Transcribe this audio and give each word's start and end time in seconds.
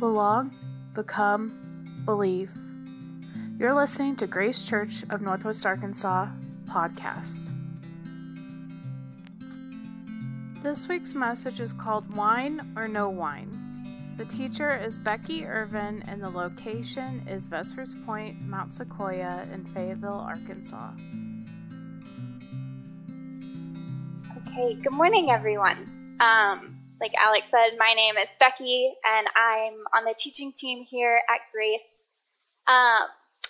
belong, 0.00 0.50
become, 0.94 2.02
believe. 2.06 2.50
You're 3.58 3.74
listening 3.74 4.16
to 4.16 4.26
Grace 4.26 4.66
Church 4.66 5.04
of 5.10 5.20
Northwest 5.20 5.66
Arkansas 5.66 6.26
podcast. 6.64 7.52
This 10.62 10.88
week's 10.88 11.14
message 11.14 11.60
is 11.60 11.74
called 11.74 12.16
Wine 12.16 12.72
or 12.76 12.88
No 12.88 13.10
Wine. 13.10 14.14
The 14.16 14.24
teacher 14.24 14.74
is 14.74 14.96
Becky 14.96 15.44
Irvin, 15.44 16.02
and 16.08 16.22
the 16.22 16.30
location 16.30 17.22
is 17.28 17.46
Vespers 17.48 17.94
Point, 18.06 18.40
Mount 18.40 18.72
Sequoia 18.72 19.46
in 19.52 19.66
Fayetteville, 19.66 20.14
Arkansas. 20.14 20.92
Okay, 24.38 24.74
good 24.82 24.92
morning, 24.92 25.30
everyone. 25.30 26.16
Um, 26.20 26.79
like 27.00 27.14
Alex 27.18 27.46
said, 27.50 27.78
my 27.78 27.94
name 27.94 28.18
is 28.18 28.28
Becky, 28.38 28.92
and 29.04 29.26
I'm 29.34 29.80
on 29.96 30.04
the 30.04 30.14
teaching 30.18 30.52
team 30.52 30.84
here 30.88 31.20
at 31.30 31.40
Grace. 31.52 32.04
Um, 32.68 33.08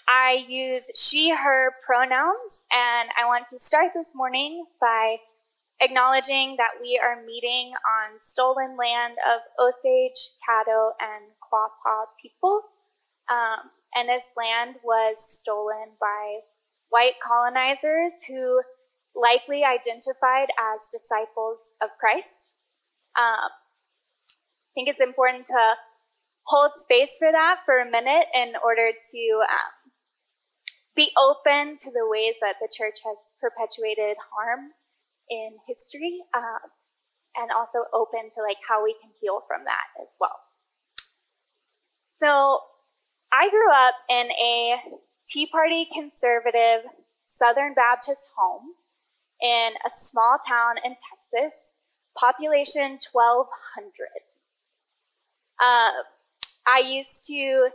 I 0.08 0.44
use 0.48 0.88
she, 0.94 1.30
her 1.30 1.72
pronouns, 1.84 2.62
and 2.72 3.10
I 3.18 3.26
want 3.26 3.48
to 3.48 3.58
start 3.58 3.88
this 3.94 4.12
morning 4.14 4.64
by 4.80 5.16
acknowledging 5.80 6.56
that 6.58 6.78
we 6.80 7.00
are 7.02 7.24
meeting 7.26 7.72
on 7.72 8.20
stolen 8.20 8.76
land 8.76 9.14
of 9.26 9.40
Osage, 9.58 10.30
Caddo, 10.46 10.90
and 11.00 11.24
Quapaw 11.42 12.06
people. 12.22 12.62
Um, 13.28 13.70
and 13.96 14.08
this 14.08 14.26
land 14.36 14.76
was 14.84 15.16
stolen 15.26 15.96
by 16.00 16.38
white 16.90 17.14
colonizers 17.26 18.12
who 18.28 18.62
likely 19.16 19.64
identified 19.64 20.48
as 20.54 20.86
disciples 20.92 21.58
of 21.82 21.90
Christ. 21.98 22.46
Um, 23.18 23.50
I 23.50 24.70
think 24.74 24.88
it's 24.88 25.00
important 25.00 25.46
to 25.46 25.74
hold 26.46 26.72
space 26.82 27.16
for 27.18 27.30
that 27.30 27.60
for 27.64 27.78
a 27.78 27.90
minute 27.90 28.26
in 28.34 28.54
order 28.64 28.90
to 28.90 29.22
um, 29.50 29.92
be 30.96 31.10
open 31.18 31.76
to 31.78 31.90
the 31.90 32.06
ways 32.06 32.34
that 32.40 32.56
the 32.60 32.68
church 32.70 32.98
has 33.04 33.18
perpetuated 33.40 34.16
harm 34.34 34.70
in 35.28 35.56
history, 35.66 36.18
um, 36.34 36.70
and 37.36 37.50
also 37.56 37.86
open 37.94 38.30
to 38.34 38.42
like 38.42 38.58
how 38.66 38.82
we 38.82 38.94
can 39.00 39.10
heal 39.20 39.42
from 39.46 39.62
that 39.64 39.86
as 40.02 40.08
well. 40.18 40.38
So, 42.18 42.60
I 43.32 43.48
grew 43.48 43.70
up 43.70 43.94
in 44.10 44.30
a 44.32 44.76
Tea 45.28 45.46
Party 45.46 45.86
conservative 45.94 46.82
Southern 47.22 47.74
Baptist 47.74 48.28
home 48.36 48.74
in 49.40 49.72
a 49.86 49.90
small 49.96 50.36
town 50.46 50.76
in 50.84 50.96
Texas 50.98 51.54
population 52.16 52.98
1200. 53.12 54.08
Uh, 55.60 55.90
I 56.66 56.78
used 56.80 57.26
to 57.26 57.70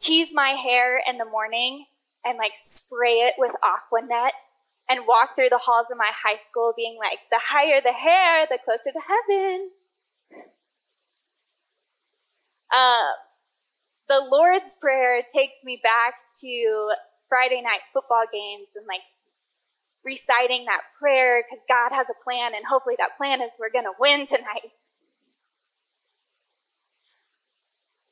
tease 0.00 0.30
my 0.32 0.50
hair 0.50 1.00
in 1.08 1.18
the 1.18 1.24
morning 1.24 1.86
and 2.24 2.38
like 2.38 2.52
spray 2.64 3.28
it 3.28 3.34
with 3.38 3.52
Aquanet 3.62 4.30
and 4.88 5.06
walk 5.06 5.34
through 5.34 5.50
the 5.50 5.58
halls 5.58 5.86
of 5.90 5.98
my 5.98 6.10
high 6.10 6.40
school 6.48 6.72
being 6.76 6.98
like, 6.98 7.18
the 7.30 7.38
higher 7.40 7.80
the 7.80 7.92
hair, 7.92 8.46
the 8.50 8.58
closer 8.64 8.90
to 8.92 9.00
heaven. 9.00 9.70
Uh, 12.72 13.12
the 14.08 14.20
Lord's 14.30 14.76
Prayer 14.80 15.22
takes 15.34 15.62
me 15.64 15.80
back 15.82 16.14
to 16.40 16.90
Friday 17.28 17.62
night 17.62 17.80
football 17.92 18.24
games 18.32 18.68
and 18.74 18.86
like 18.86 19.02
reciting 20.04 20.64
that 20.66 20.80
prayer 20.98 21.44
because 21.44 21.62
God 21.68 21.94
has 21.94 22.06
a 22.10 22.24
plan, 22.24 22.54
and 22.54 22.64
hopefully 22.68 22.96
that 22.98 23.16
plan 23.16 23.40
is 23.42 23.50
we're 23.58 23.72
going 23.72 23.84
to 23.84 23.96
win 23.98 24.26
tonight. 24.26 24.72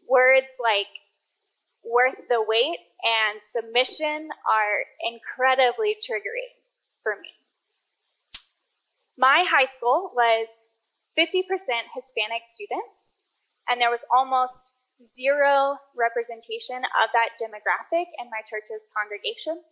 Words 0.08 0.52
like 0.62 0.88
worth 1.84 2.16
the 2.28 2.44
wait 2.46 2.78
and 3.04 3.40
submission 3.48 4.28
are 4.48 4.84
incredibly 5.04 5.96
triggering 6.00 6.52
for 7.02 7.16
me. 7.20 7.32
My 9.16 9.44
high 9.48 9.66
school 9.66 10.12
was 10.14 10.46
50% 11.18 11.42
Hispanic 11.90 12.46
students, 12.46 13.18
and 13.68 13.80
there 13.80 13.90
was 13.90 14.04
almost 14.14 14.78
zero 15.02 15.78
representation 15.94 16.82
of 17.02 17.10
that 17.14 17.38
demographic 17.38 18.06
in 18.18 18.30
my 18.30 18.42
church's 18.46 18.82
congregation. 18.94 19.62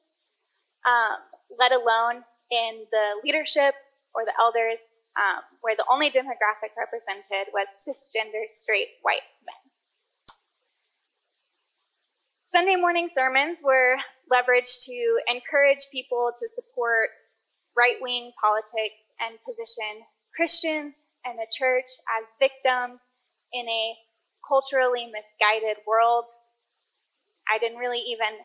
Um, 0.87 1.19
let 1.51 1.73
alone 1.73 2.25
in 2.51 2.87
the 2.91 3.07
leadership 3.25 3.75
or 4.15 4.25
the 4.25 4.33
elders, 4.39 4.79
um, 5.17 5.43
where 5.61 5.77
the 5.77 5.85
only 5.91 6.11
demographic 6.11 6.73
represented 6.77 7.53
was 7.53 7.67
cisgender 7.87 8.45
straight 8.51 8.89
white 9.03 9.27
men. 9.45 9.67
Sunday 12.53 12.77
morning 12.77 13.09
sermons 13.13 13.59
were 13.63 13.97
leveraged 14.33 14.85
to 14.85 15.19
encourage 15.29 15.87
people 15.93 16.31
to 16.39 16.49
support 16.55 17.11
right 17.77 17.97
wing 18.01 18.33
politics 18.41 19.13
and 19.21 19.37
position 19.45 20.07
Christians 20.35 20.95
and 21.25 21.39
the 21.39 21.47
church 21.53 21.85
as 22.17 22.25
victims 22.39 23.01
in 23.53 23.69
a 23.69 23.95
culturally 24.47 25.07
misguided 25.07 25.77
world. 25.87 26.25
I 27.51 27.59
didn't 27.59 27.79
really 27.79 28.01
even 28.01 28.41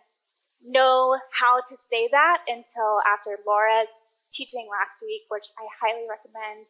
know 0.65 1.17
how 1.33 1.61
to 1.61 1.75
say 1.89 2.07
that 2.11 2.45
until 2.47 3.01
after 3.05 3.37
Laura's 3.45 3.91
teaching 4.31 4.67
last 4.69 5.01
week, 5.01 5.27
which 5.29 5.45
I 5.57 5.65
highly 5.81 6.07
recommend 6.07 6.65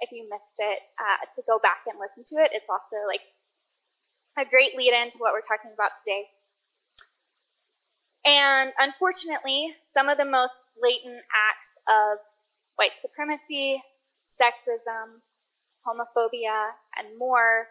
if 0.00 0.12
you 0.12 0.28
missed 0.28 0.58
it 0.58 0.80
uh, 1.00 1.24
to 1.34 1.40
go 1.48 1.58
back 1.58 1.88
and 1.88 1.96
listen 1.96 2.24
to 2.36 2.42
it. 2.44 2.52
It's 2.52 2.68
also 2.68 3.00
like 3.08 3.24
a 4.36 4.44
great 4.44 4.76
lead 4.76 4.92
in 4.92 5.10
to 5.10 5.18
what 5.18 5.32
we're 5.32 5.46
talking 5.46 5.72
about 5.72 5.96
today. 5.96 6.28
And 8.26 8.72
unfortunately, 8.78 9.72
some 9.94 10.08
of 10.08 10.18
the 10.18 10.26
most 10.26 10.54
blatant 10.78 11.22
acts 11.30 11.72
of 11.88 12.18
white 12.74 12.98
supremacy, 13.00 13.80
sexism, 14.28 15.22
homophobia, 15.86 16.74
and 16.98 17.16
more, 17.16 17.68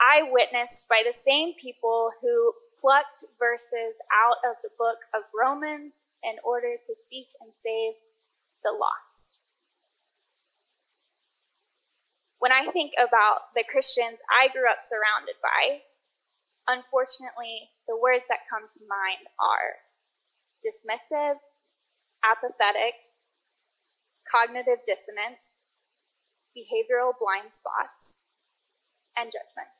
I 0.00 0.22
witnessed 0.32 0.88
by 0.88 1.02
the 1.04 1.14
same 1.14 1.52
people 1.60 2.10
who 2.22 2.52
plucked 2.80 3.28
verses 3.38 3.94
out 4.08 4.40
of 4.42 4.56
the 4.64 4.72
book 4.80 4.98
of 5.12 5.28
Romans 5.36 6.00
in 6.24 6.36
order 6.44 6.76
to 6.80 6.92
seek 7.08 7.28
and 7.40 7.52
save 7.60 7.94
the 8.64 8.72
lost. 8.72 9.40
When 12.40 12.52
I 12.52 12.72
think 12.72 12.92
about 12.96 13.52
the 13.54 13.64
Christians 13.68 14.16
I 14.32 14.48
grew 14.48 14.64
up 14.64 14.80
surrounded 14.80 15.36
by, 15.44 15.84
unfortunately, 16.68 17.68
the 17.86 18.00
words 18.00 18.24
that 18.32 18.48
come 18.48 18.64
to 18.64 18.82
mind 18.88 19.28
are 19.36 19.84
dismissive, 20.64 21.36
apathetic, 22.24 22.96
cognitive 24.24 24.80
dissonance, 24.86 25.64
behavioral 26.56 27.12
blind 27.16 27.52
spots, 27.52 28.24
and 29.16 29.28
judgmental. 29.28 29.79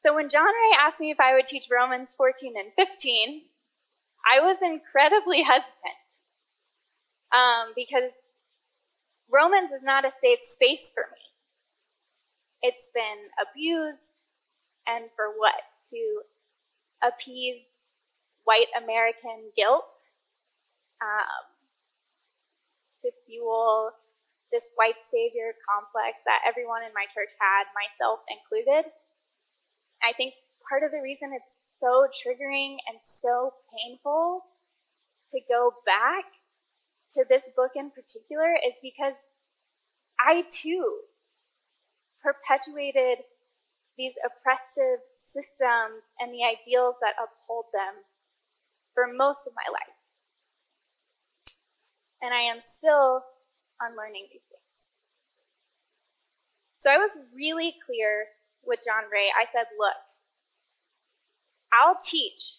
So 0.00 0.14
when 0.14 0.30
John 0.30 0.46
Ray 0.46 0.76
asked 0.80 0.98
me 0.98 1.10
if 1.10 1.20
I 1.20 1.34
would 1.34 1.46
teach 1.46 1.68
Romans 1.70 2.14
14 2.16 2.54
and 2.56 2.72
15, 2.74 3.42
I 4.24 4.40
was 4.40 4.56
incredibly 4.62 5.42
hesitant 5.42 6.00
um, 7.32 7.72
because 7.76 8.12
Romans 9.30 9.70
is 9.72 9.82
not 9.82 10.04
a 10.04 10.12
safe 10.20 10.40
space 10.40 10.92
for 10.94 11.04
me. 11.12 11.20
It's 12.62 12.90
been 12.94 13.28
abused, 13.40 14.20
and 14.86 15.04
for 15.16 15.32
what? 15.36 15.60
To 15.92 16.00
appease 17.00 17.64
white 18.44 18.68
American 18.76 19.52
guilt, 19.56 19.88
um, 21.00 21.44
to 23.00 23.10
fuel 23.26 23.92
this 24.52 24.72
white 24.76 25.00
savior 25.08 25.54
complex 25.64 26.20
that 26.26 26.44
everyone 26.44 26.82
in 26.82 26.92
my 26.92 27.06
church 27.14 27.32
had, 27.40 27.70
myself 27.72 28.20
included. 28.28 28.90
I 30.02 30.12
think 30.12 30.34
part 30.68 30.82
of 30.82 30.90
the 30.90 31.02
reason 31.02 31.32
it's 31.34 31.78
so 31.78 32.06
triggering 32.14 32.76
and 32.88 32.98
so 33.04 33.54
painful 33.72 34.42
to 35.30 35.40
go 35.48 35.72
back 35.84 36.24
to 37.14 37.24
this 37.28 37.44
book 37.56 37.72
in 37.74 37.90
particular 37.90 38.54
is 38.54 38.74
because 38.82 39.18
I 40.18 40.44
too 40.50 41.00
perpetuated 42.22 43.24
these 43.96 44.14
oppressive 44.24 45.00
systems 45.14 46.04
and 46.18 46.32
the 46.32 46.44
ideals 46.44 46.96
that 47.00 47.14
uphold 47.18 47.66
them 47.72 48.04
for 48.94 49.06
most 49.06 49.46
of 49.46 49.52
my 49.54 49.68
life. 49.72 49.96
And 52.22 52.34
I 52.34 52.40
am 52.40 52.60
still 52.60 53.24
unlearning 53.80 54.28
these 54.32 54.44
things. 54.48 54.92
So 56.76 56.90
I 56.90 56.96
was 56.96 57.18
really 57.34 57.74
clear 57.84 58.26
with 58.64 58.80
John 58.84 59.08
Ray, 59.12 59.32
I 59.32 59.46
said, 59.52 59.66
look, 59.78 59.96
I'll 61.72 61.98
teach, 62.02 62.58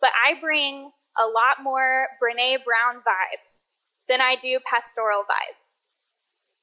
but 0.00 0.10
I 0.14 0.38
bring 0.40 0.90
a 1.18 1.26
lot 1.26 1.60
more 1.62 2.08
Brene 2.22 2.64
Brown 2.64 3.02
vibes 3.02 3.68
than 4.08 4.20
I 4.20 4.36
do 4.40 4.58
pastoral 4.64 5.22
vibes. 5.22 5.84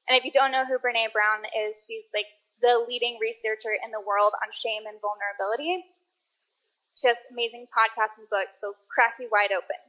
And 0.08 0.18
if 0.18 0.24
you 0.24 0.32
don't 0.32 0.50
know 0.50 0.66
who 0.66 0.80
Brene 0.82 1.12
Brown 1.12 1.46
is, 1.46 1.84
she's 1.86 2.08
like 2.10 2.26
the 2.60 2.84
leading 2.88 3.18
researcher 3.20 3.72
in 3.72 3.92
the 3.92 4.02
world 4.02 4.32
on 4.42 4.50
shame 4.52 4.84
and 4.88 4.98
vulnerability. 5.00 5.84
She 6.98 7.08
has 7.08 7.16
amazing 7.32 7.68
podcasts 7.72 8.18
and 8.18 8.28
books, 8.28 8.58
so 8.60 8.74
crack 8.92 9.16
you 9.20 9.28
wide 9.32 9.52
open. 9.54 9.80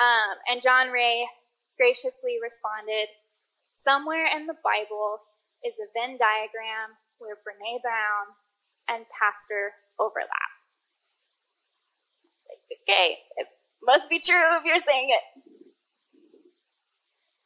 Um, 0.00 0.40
and 0.48 0.64
John 0.64 0.88
Ray 0.88 1.28
graciously 1.76 2.40
responded, 2.40 3.12
Somewhere 3.76 4.28
in 4.28 4.44
the 4.44 4.56
Bible 4.60 5.24
is 5.64 5.76
a 5.80 5.88
Venn 5.96 6.16
diagram 6.16 6.99
where 7.20 7.36
Brene 7.36 7.80
Brown 7.82 8.34
and 8.88 9.04
Pastor 9.12 9.72
overlap. 10.00 10.50
Like, 12.48 12.80
okay, 12.82 13.18
it 13.36 13.46
must 13.84 14.10
be 14.10 14.18
true 14.18 14.56
if 14.56 14.64
you're 14.64 14.80
saying 14.80 15.14
it. 15.14 15.24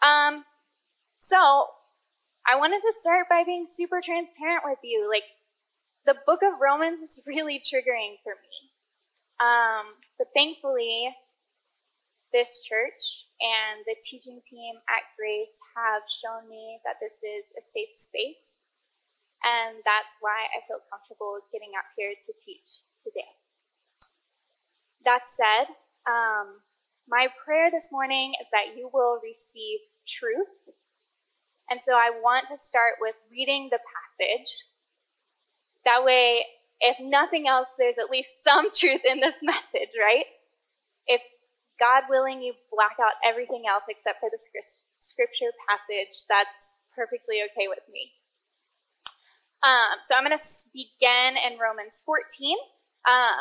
Um, 0.01 0.45
so 1.19 1.67
I 2.47 2.57
wanted 2.57 2.81
to 2.81 2.93
start 3.01 3.27
by 3.29 3.43
being 3.45 3.67
super 3.67 4.01
transparent 4.05 4.63
with 4.65 4.79
you. 4.83 5.09
Like, 5.11 5.25
the 6.07 6.15
book 6.27 6.41
of 6.45 6.61
Romans 6.61 7.01
is 7.01 7.23
really 7.27 7.61
triggering 7.61 8.21
for 8.23 8.37
me. 8.37 8.57
Um, 9.41 9.99
but 10.19 10.29
thankfully, 10.37 11.11
this 12.33 12.63
church 12.67 13.27
and 13.41 13.83
the 13.87 13.97
teaching 14.03 14.41
team 14.45 14.75
at 14.91 15.07
Grace 15.17 15.55
have 15.77 16.03
shown 16.07 16.49
me 16.49 16.79
that 16.85 16.99
this 17.01 17.15
is 17.23 17.51
a 17.57 17.63
safe 17.63 17.95
space. 17.95 18.54
And 19.45 19.77
that's 19.85 20.17
why 20.25 20.49
I 20.57 20.65
feel 20.65 20.81
comfortable 20.89 21.37
getting 21.53 21.77
up 21.77 21.85
here 22.01 22.17
to 22.17 22.33
teach 22.41 22.81
today. 23.05 23.29
That 25.05 25.29
said, 25.29 25.69
um, 26.09 26.65
my 27.05 27.29
prayer 27.45 27.69
this 27.69 27.93
morning 27.93 28.33
is 28.41 28.49
that 28.57 28.73
you 28.73 28.89
will 28.89 29.21
receive 29.21 29.85
truth. 30.09 30.73
And 31.69 31.81
so 31.85 31.93
I 31.93 32.09
want 32.09 32.49
to 32.49 32.57
start 32.57 32.97
with 33.01 33.15
reading 33.31 33.69
the 33.71 33.81
passage. 33.85 34.49
That 35.85 36.05
way, 36.05 36.45
if 36.81 36.97
nothing 37.01 37.47
else, 37.47 37.69
there's 37.77 38.01
at 38.01 38.09
least 38.09 38.33
some 38.45 38.73
truth 38.73 39.05
in 39.05 39.21
this 39.21 39.37
message, 39.43 39.93
right? 40.01 40.25
If 41.07 41.21
God 41.81 42.05
willing, 42.09 42.41
you 42.41 42.55
black 42.73 42.97
out 42.97 43.21
everything 43.21 43.65
else 43.69 43.85
except 43.89 44.21
for 44.21 44.31
the 44.33 44.41
scripture 44.97 45.53
passage, 45.69 46.25
that's 46.29 46.81
perfectly 46.97 47.45
okay 47.53 47.69
with 47.69 47.85
me. 47.93 48.13
Um, 49.65 49.97
so 50.05 50.13
I'm 50.13 50.29
going 50.29 50.37
to 50.37 50.45
begin 50.77 51.41
in 51.41 51.57
Romans 51.57 52.05
14. 52.05 52.21
Um, 53.09 53.41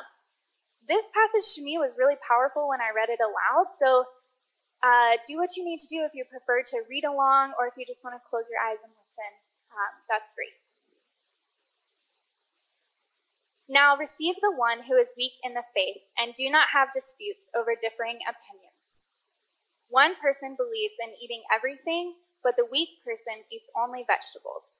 this 0.88 1.04
passage 1.12 1.52
to 1.60 1.62
me 1.68 1.76
was 1.76 2.00
really 2.00 2.16
powerful 2.24 2.72
when 2.72 2.80
I 2.80 2.96
read 2.96 3.12
it 3.12 3.20
aloud. 3.20 3.76
So 3.76 4.08
uh, 4.80 5.20
do 5.28 5.36
what 5.36 5.60
you 5.60 5.68
need 5.68 5.84
to 5.84 5.92
do 5.92 6.08
if 6.08 6.16
you 6.16 6.24
prefer 6.24 6.64
to 6.64 6.88
read 6.88 7.04
along 7.04 7.60
or 7.60 7.68
if 7.68 7.76
you 7.76 7.84
just 7.84 8.08
want 8.08 8.16
to 8.16 8.24
close 8.24 8.48
your 8.48 8.64
eyes 8.64 8.80
and 8.80 8.92
listen. 8.96 9.32
Um, 9.76 9.94
that's 10.08 10.32
great. 10.32 10.56
Now 13.68 14.00
receive 14.00 14.40
the 14.40 14.56
one 14.56 14.84
who 14.88 14.96
is 14.96 15.12
weak 15.20 15.36
in 15.44 15.56
the 15.56 15.68
faith 15.76 16.08
and 16.16 16.36
do 16.36 16.48
not 16.48 16.72
have 16.72 16.96
disputes 16.96 17.52
over 17.52 17.76
differing 17.76 18.24
opinions. 18.24 19.12
One 19.92 20.16
person 20.24 20.56
believes 20.56 21.00
in 21.04 21.16
eating 21.20 21.44
everything, 21.52 22.16
but 22.44 22.56
the 22.56 22.68
weak 22.68 23.04
person 23.04 23.44
eats 23.52 23.68
only 23.76 24.08
vegetables. 24.08 24.73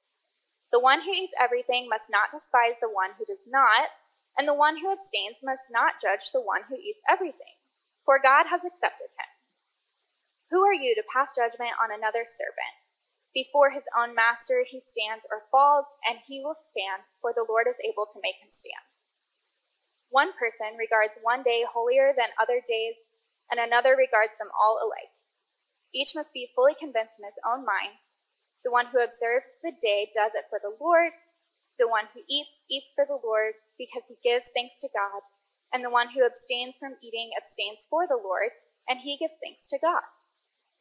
The 0.74 0.82
one 0.82 1.06
who 1.06 1.14
eats 1.14 1.38
everything 1.38 1.86
must 1.86 2.10
not 2.10 2.34
despise 2.34 2.82
the 2.82 2.90
one 2.90 3.14
who 3.14 3.30
does 3.30 3.46
not, 3.46 3.94
and 4.34 4.50
the 4.50 4.58
one 4.58 4.82
who 4.82 4.90
abstains 4.90 5.38
must 5.46 5.70
not 5.70 6.02
judge 6.02 6.34
the 6.34 6.42
one 6.42 6.66
who 6.66 6.82
eats 6.82 7.06
everything, 7.06 7.62
for 8.02 8.18
God 8.18 8.50
has 8.50 8.66
accepted 8.66 9.14
him. 9.14 9.30
Who 10.50 10.66
are 10.66 10.74
you 10.74 10.98
to 10.98 11.06
pass 11.14 11.38
judgment 11.38 11.78
on 11.78 11.94
another 11.94 12.26
servant? 12.26 12.74
Before 13.38 13.70
his 13.70 13.86
own 13.94 14.18
master 14.18 14.66
he 14.66 14.82
stands 14.82 15.22
or 15.30 15.46
falls, 15.54 15.86
and 16.10 16.18
he 16.26 16.42
will 16.42 16.58
stand, 16.58 17.06
for 17.22 17.38
the 17.38 17.46
Lord 17.46 17.70
is 17.70 17.78
able 17.86 18.10
to 18.10 18.22
make 18.26 18.42
him 18.42 18.50
stand. 18.50 18.82
One 20.10 20.34
person 20.42 20.74
regards 20.74 21.14
one 21.22 21.46
day 21.46 21.70
holier 21.70 22.18
than 22.18 22.34
other 22.42 22.66
days, 22.66 22.98
and 23.54 23.62
another 23.62 23.94
regards 23.94 24.34
them 24.42 24.50
all 24.58 24.82
alike. 24.82 25.14
Each 25.94 26.18
must 26.18 26.34
be 26.34 26.50
fully 26.58 26.74
convinced 26.74 27.22
in 27.22 27.30
his 27.30 27.38
own 27.46 27.62
mind. 27.62 28.02
The 28.64 28.72
one 28.72 28.88
who 28.92 29.04
observes 29.04 29.60
the 29.62 29.76
day 29.76 30.08
does 30.16 30.32
it 30.36 30.48
for 30.50 30.60
the 30.64 30.76
Lord. 30.80 31.12
The 31.80 31.88
one 31.88 32.08
who 32.14 32.24
eats, 32.30 32.64
eats 32.70 32.96
for 32.96 33.06
the 33.06 33.20
Lord, 33.20 33.60
because 33.78 34.08
he 34.08 34.16
gives 34.24 34.52
thanks 34.56 34.80
to 34.82 34.90
God. 34.94 35.22
And 35.74 35.84
the 35.84 35.92
one 35.92 36.14
who 36.14 36.24
abstains 36.24 36.76
from 36.80 36.96
eating 37.02 37.34
abstains 37.36 37.90
for 37.90 38.06
the 38.08 38.20
Lord, 38.20 38.54
and 38.88 39.02
he 39.02 39.18
gives 39.18 39.36
thanks 39.42 39.68
to 39.74 39.82
God. 39.82 40.06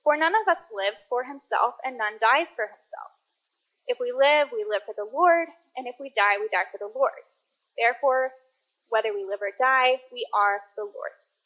For 0.04 0.16
none 0.16 0.34
of 0.36 0.50
us 0.50 0.68
lives 0.68 1.06
for 1.08 1.24
himself, 1.24 1.80
and 1.82 1.96
none 1.96 2.20
dies 2.20 2.52
for 2.54 2.68
himself. 2.68 3.16
If 3.86 3.98
we 3.98 4.12
live, 4.12 4.52
we 4.52 4.66
live 4.68 4.84
for 4.84 4.94
the 4.94 5.08
Lord, 5.08 5.48
and 5.74 5.88
if 5.88 5.96
we 5.98 6.12
die, 6.14 6.38
we 6.38 6.52
die 6.52 6.68
for 6.70 6.78
the 6.78 6.92
Lord. 6.92 7.24
Therefore, 7.78 8.36
whether 8.92 9.14
we 9.14 9.24
live 9.24 9.40
or 9.40 9.56
die, 9.56 10.04
we 10.12 10.28
are 10.36 10.60
the 10.76 10.84
Lord's. 10.84 11.40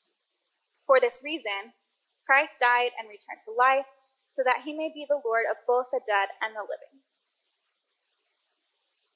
For 0.85 0.99
this 1.01 1.23
reason, 1.25 1.73
Christ 2.27 2.59
died 2.59 2.91
and 2.99 3.07
returned 3.07 3.47
to 3.47 3.55
life, 3.55 3.87
so 4.37 4.45
that 4.45 4.63
he 4.69 4.77
may 4.77 4.93
be 4.93 5.09
the 5.09 5.21
Lord 5.25 5.49
of 5.51 5.57
both 5.67 5.89
the 5.91 6.05
dead 6.05 6.29
and 6.45 6.53
the 6.55 6.63
living. 6.63 7.01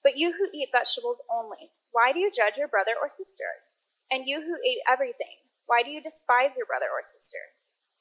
But 0.03 0.17
you 0.17 0.33
who 0.33 0.49
eat 0.57 0.73
vegetables 0.73 1.21
only, 1.29 1.71
why 1.93 2.13
do 2.13 2.19
you 2.21 2.33
judge 2.33 2.57
your 2.57 2.73
brother 2.73 2.97
or 2.97 3.13
sister? 3.13 3.49
And 4.11 4.25
you 4.27 4.41
who 4.41 4.57
eat 4.65 4.81
everything, 4.89 5.45
why 5.69 5.85
do 5.85 5.93
you 5.93 6.01
despise 6.01 6.57
your 6.57 6.67
brother 6.67 6.89
or 6.89 7.05
sister? 7.05 7.41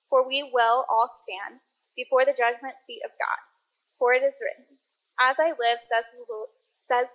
For 0.09 0.25
we 0.25 0.47
will 0.47 0.87
all 0.89 1.11
stand 1.23 1.59
before 1.95 2.25
the 2.25 2.37
judgment 2.37 2.79
seat 2.81 3.03
of 3.05 3.11
God. 3.19 3.39
For 3.99 4.15
it 4.15 4.23
is 4.23 4.39
written, 4.39 4.79
As 5.19 5.37
I 5.37 5.51
live, 5.59 5.83
says 5.83 6.07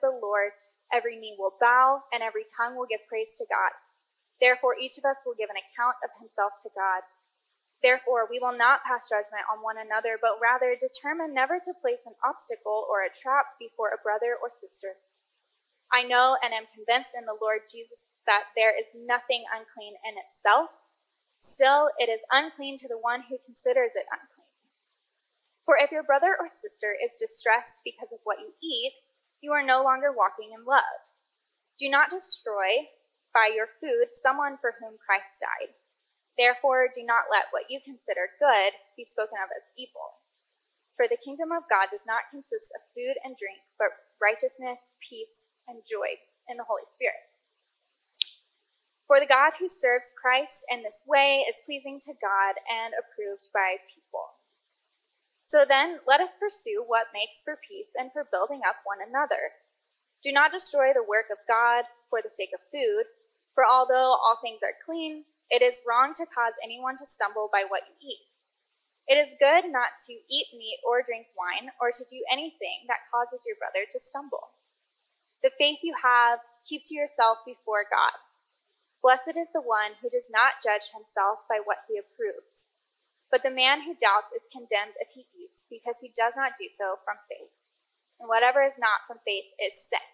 the 0.04 0.12
Lord, 0.12 0.52
every 0.92 1.16
knee 1.16 1.34
will 1.38 1.56
bow 1.60 2.04
and 2.12 2.22
every 2.22 2.44
tongue 2.54 2.76
will 2.76 2.86
give 2.86 3.02
praise 3.08 3.34
to 3.40 3.46
God. 3.50 3.72
Therefore, 4.40 4.76
each 4.76 4.98
of 4.98 5.06
us 5.08 5.16
will 5.24 5.34
give 5.38 5.50
an 5.50 5.58
account 5.58 5.96
of 6.04 6.12
himself 6.20 6.52
to 6.62 6.70
God. 6.76 7.02
Therefore, 7.84 8.25
we 8.32 8.40
will 8.40 8.56
not 8.56 8.81
pass 8.88 9.12
judgment 9.12 9.44
on 9.52 9.60
one 9.60 9.76
another, 9.76 10.16
but 10.16 10.40
rather 10.40 10.72
determine 10.72 11.36
never 11.36 11.60
to 11.60 11.82
place 11.84 12.08
an 12.08 12.16
obstacle 12.25 12.88
or 12.88 13.04
a 13.04 13.12
trap 13.12 13.60
before 13.60 13.92
a 13.92 14.00
brother 14.00 14.40
or 14.40 14.48
sister. 14.48 14.96
I 15.92 16.08
know 16.08 16.40
and 16.40 16.56
am 16.56 16.64
convinced 16.72 17.12
in 17.12 17.28
the 17.28 17.36
Lord 17.36 17.69
Jesus 17.69 18.16
that 18.25 18.48
there 18.56 18.72
is 18.72 18.88
nothing 18.96 19.44
unclean 19.52 20.00
in 20.00 20.16
itself 20.16 20.72
Still, 21.44 21.90
it 22.00 22.08
is 22.08 22.25
unclean 22.32 22.78
to 22.78 22.88
the 22.88 22.96
one 22.96 23.20
who 23.28 23.36
considers 23.44 23.92
it 23.94 24.08
unclean. 24.08 24.48
For 25.66 25.76
if 25.76 25.92
your 25.92 26.02
brother 26.02 26.37
or 26.40 26.48
sister 26.48 26.96
is 26.96 27.20
distressed 27.20 27.85
because 27.85 28.12
of 28.12 28.20
what 28.25 28.40
you 28.40 28.49
eat, 28.64 28.92
you 29.42 29.52
are 29.52 29.62
no 29.62 29.85
longer 29.85 30.09
walking 30.11 30.56
in 30.56 30.64
love. 30.64 31.04
Do 31.78 31.90
not 31.90 32.09
destroy 32.09 32.88
by 33.35 33.52
your 33.54 33.68
food 33.80 34.09
someone 34.09 34.56
for 34.61 34.73
whom 34.80 34.97
Christ 35.04 35.37
died. 35.37 35.76
Therefore, 36.35 36.91
do 36.91 37.07
not 37.07 37.31
let 37.31 37.55
what 37.55 37.71
you 37.71 37.79
consider 37.85 38.35
good 38.43 38.75
be 38.99 39.07
spoken 39.07 39.38
of 39.38 39.50
as 39.55 39.67
evil. 39.79 40.19
For 40.99 41.07
the 41.07 41.19
kingdom 41.19 41.50
of 41.50 41.67
God 41.71 41.91
does 41.91 42.07
not 42.07 42.31
consist 42.31 42.71
of 42.75 42.91
food 42.95 43.19
and 43.23 43.38
drink, 43.38 43.62
but 43.79 43.95
righteousness, 44.23 44.79
peace, 45.03 45.50
and 45.67 45.83
joy 45.87 46.19
in 46.50 46.59
the 46.59 46.67
Holy 46.67 46.87
Spirit. 46.95 47.19
For 49.07 49.21
the 49.21 49.31
God 49.31 49.55
who 49.59 49.69
serves 49.69 50.14
Christ 50.17 50.64
in 50.71 50.83
this 50.83 51.05
way 51.07 51.45
is 51.47 51.62
pleasing 51.67 52.00
to 52.07 52.14
God 52.19 52.57
and 52.67 52.95
approved 52.97 53.50
by 53.53 53.76
people. 53.93 54.38
So 55.45 55.67
then, 55.69 56.00
let 56.09 56.25
us 56.25 56.41
pursue 56.41 56.83
what 56.87 57.12
makes 57.12 57.45
for 57.45 57.61
peace 57.61 57.93
and 57.95 58.11
for 58.11 58.26
building 58.26 58.62
up 58.67 58.81
one 58.83 59.05
another. 59.05 59.53
Do 60.25 60.33
not 60.33 60.57
destroy 60.57 60.97
the 60.97 61.05
work 61.05 61.29
of 61.31 61.38
God 61.47 61.85
for 62.09 62.23
the 62.25 62.33
sake 62.33 62.57
of 62.57 62.64
food, 62.73 63.05
for 63.53 63.62
although 63.67 64.17
all 64.17 64.41
things 64.41 64.64
are 64.64 64.75
clean, 64.87 65.29
it 65.50 65.62
is 65.62 65.84
wrong 65.88 66.14
to 66.16 66.26
cause 66.26 66.56
anyone 66.62 66.96
to 66.96 67.06
stumble 67.06 67.48
by 67.52 67.64
what 67.68 67.84
you 67.88 67.96
eat. 68.00 68.24
It 69.06 69.20
is 69.20 69.36
good 69.36 69.68
not 69.68 70.00
to 70.08 70.12
eat 70.12 70.48
meat 70.56 70.80
or 70.80 71.04
drink 71.04 71.28
wine 71.36 71.68
or 71.80 71.92
to 71.92 72.04
do 72.08 72.20
anything 72.32 72.88
that 72.88 73.04
causes 73.12 73.44
your 73.44 73.60
brother 73.60 73.84
to 73.84 74.00
stumble. 74.00 74.56
The 75.44 75.52
faith 75.60 75.84
you 75.84 75.92
have, 76.00 76.40
keep 76.64 76.88
to 76.88 76.96
yourself 76.96 77.44
before 77.44 77.84
God. 77.84 78.16
Blessed 79.04 79.36
is 79.36 79.52
the 79.52 79.60
one 79.60 80.00
who 80.00 80.08
does 80.08 80.32
not 80.32 80.64
judge 80.64 80.88
himself 80.88 81.44
by 81.44 81.60
what 81.60 81.84
he 81.84 82.00
approves. 82.00 82.72
But 83.28 83.44
the 83.44 83.52
man 83.52 83.84
who 83.84 83.92
doubts 84.00 84.32
is 84.32 84.48
condemned 84.48 84.96
if 84.96 85.12
he 85.12 85.28
eats, 85.36 85.68
because 85.68 86.00
he 86.00 86.16
does 86.16 86.32
not 86.32 86.56
do 86.56 86.72
so 86.72 86.96
from 87.04 87.20
faith. 87.28 87.52
And 88.16 88.32
whatever 88.32 88.64
is 88.64 88.80
not 88.80 89.04
from 89.04 89.20
faith 89.26 89.52
is 89.60 89.76
sin. 89.76 90.13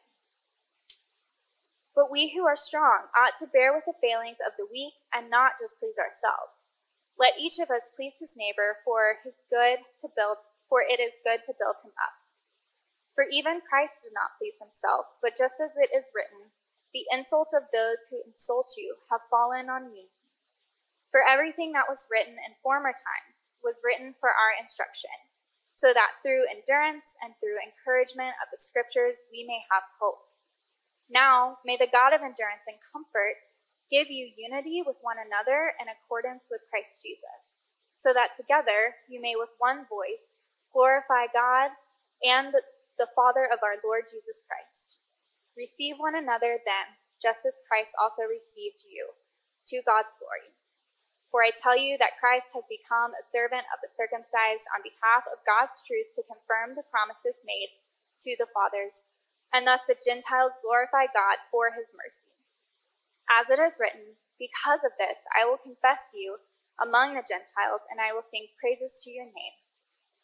But 1.94 2.11
we 2.11 2.30
who 2.30 2.47
are 2.47 2.56
strong 2.56 3.11
ought 3.18 3.35
to 3.42 3.50
bear 3.50 3.75
with 3.75 3.85
the 3.85 3.99
failings 3.99 4.38
of 4.38 4.54
the 4.56 4.70
weak 4.70 4.94
and 5.12 5.28
not 5.28 5.59
just 5.61 5.78
please 5.82 5.99
ourselves. 5.99 6.70
Let 7.18 7.37
each 7.37 7.59
of 7.59 7.68
us 7.68 7.90
please 7.97 8.16
his 8.16 8.38
neighbor 8.38 8.80
for 8.87 9.20
his 9.26 9.42
good 9.50 9.85
to 10.00 10.09
build, 10.14 10.38
for 10.70 10.80
it 10.80 11.02
is 11.02 11.12
good 11.26 11.44
to 11.44 11.59
build 11.59 11.76
him 11.85 11.92
up. 11.99 12.16
For 13.18 13.26
even 13.28 13.61
Christ 13.61 14.06
did 14.06 14.14
not 14.14 14.38
please 14.38 14.56
himself, 14.56 15.04
but 15.20 15.37
just 15.37 15.61
as 15.61 15.75
it 15.76 15.90
is 15.92 16.14
written, 16.14 16.54
the 16.94 17.04
insults 17.11 17.52
of 17.52 17.68
those 17.75 18.09
who 18.09 18.25
insult 18.25 18.73
you 18.78 18.97
have 19.11 19.28
fallen 19.28 19.68
on 19.68 19.92
me. 19.92 20.09
For 21.11 21.26
everything 21.26 21.75
that 21.75 21.90
was 21.90 22.09
written 22.09 22.38
in 22.38 22.62
former 22.62 22.94
times 22.94 23.37
was 23.61 23.82
written 23.85 24.14
for 24.23 24.30
our 24.30 24.54
instruction, 24.56 25.12
so 25.75 25.92
that 25.92 26.23
through 26.23 26.49
endurance 26.49 27.18
and 27.20 27.35
through 27.37 27.61
encouragement 27.61 28.38
of 28.40 28.49
the 28.49 28.62
scriptures 28.62 29.26
we 29.28 29.44
may 29.44 29.66
have 29.68 29.85
hope. 29.99 30.29
Now, 31.11 31.59
may 31.67 31.75
the 31.75 31.90
God 31.90 32.14
of 32.14 32.23
endurance 32.23 32.71
and 32.71 32.79
comfort 32.79 33.35
give 33.90 34.07
you 34.07 34.31
unity 34.38 34.87
with 34.87 34.95
one 35.02 35.19
another 35.19 35.75
in 35.83 35.90
accordance 35.90 36.47
with 36.47 36.62
Christ 36.71 37.02
Jesus, 37.02 37.67
so 37.90 38.14
that 38.14 38.38
together 38.38 38.95
you 39.11 39.19
may 39.19 39.35
with 39.35 39.50
one 39.59 39.90
voice 39.90 40.38
glorify 40.71 41.26
God 41.35 41.75
and 42.23 42.55
the 42.95 43.11
Father 43.19 43.50
of 43.50 43.59
our 43.67 43.83
Lord 43.83 44.07
Jesus 44.07 44.47
Christ. 44.47 45.02
Receive 45.59 45.99
one 45.99 46.14
another 46.14 46.62
then, 46.62 46.87
just 47.19 47.43
as 47.43 47.59
Christ 47.67 47.90
also 47.99 48.23
received 48.31 48.87
you, 48.87 49.11
to 49.75 49.83
God's 49.83 50.14
glory. 50.23 50.55
For 51.35 51.43
I 51.43 51.50
tell 51.50 51.75
you 51.75 51.99
that 51.99 52.19
Christ 52.23 52.55
has 52.55 52.67
become 52.71 53.19
a 53.19 53.26
servant 53.26 53.67
of 53.75 53.83
the 53.83 53.90
circumcised 53.90 54.67
on 54.71 54.87
behalf 54.87 55.26
of 55.26 55.43
God's 55.43 55.79
truth 55.83 56.14
to 56.14 56.26
confirm 56.26 56.79
the 56.79 56.87
promises 56.87 57.38
made 57.43 57.75
to 58.26 58.38
the 58.38 58.50
fathers, 58.50 59.10
and 59.52 59.66
thus 59.66 59.80
the 59.87 59.99
Gentiles 60.00 60.54
glorify 60.62 61.11
God 61.11 61.38
for 61.50 61.75
his 61.75 61.90
mercy. 61.97 62.33
As 63.30 63.50
it 63.50 63.62
is 63.62 63.78
written, 63.78 64.19
because 64.38 64.83
of 64.83 64.97
this 64.99 65.19
I 65.35 65.47
will 65.47 65.61
confess 65.61 66.00
you 66.14 66.38
among 66.80 67.12
the 67.14 67.26
Gentiles, 67.28 67.85
and 67.92 68.00
I 68.00 68.12
will 68.16 68.25
sing 68.33 68.49
praises 68.57 69.02
to 69.04 69.11
your 69.12 69.28
name. 69.28 69.57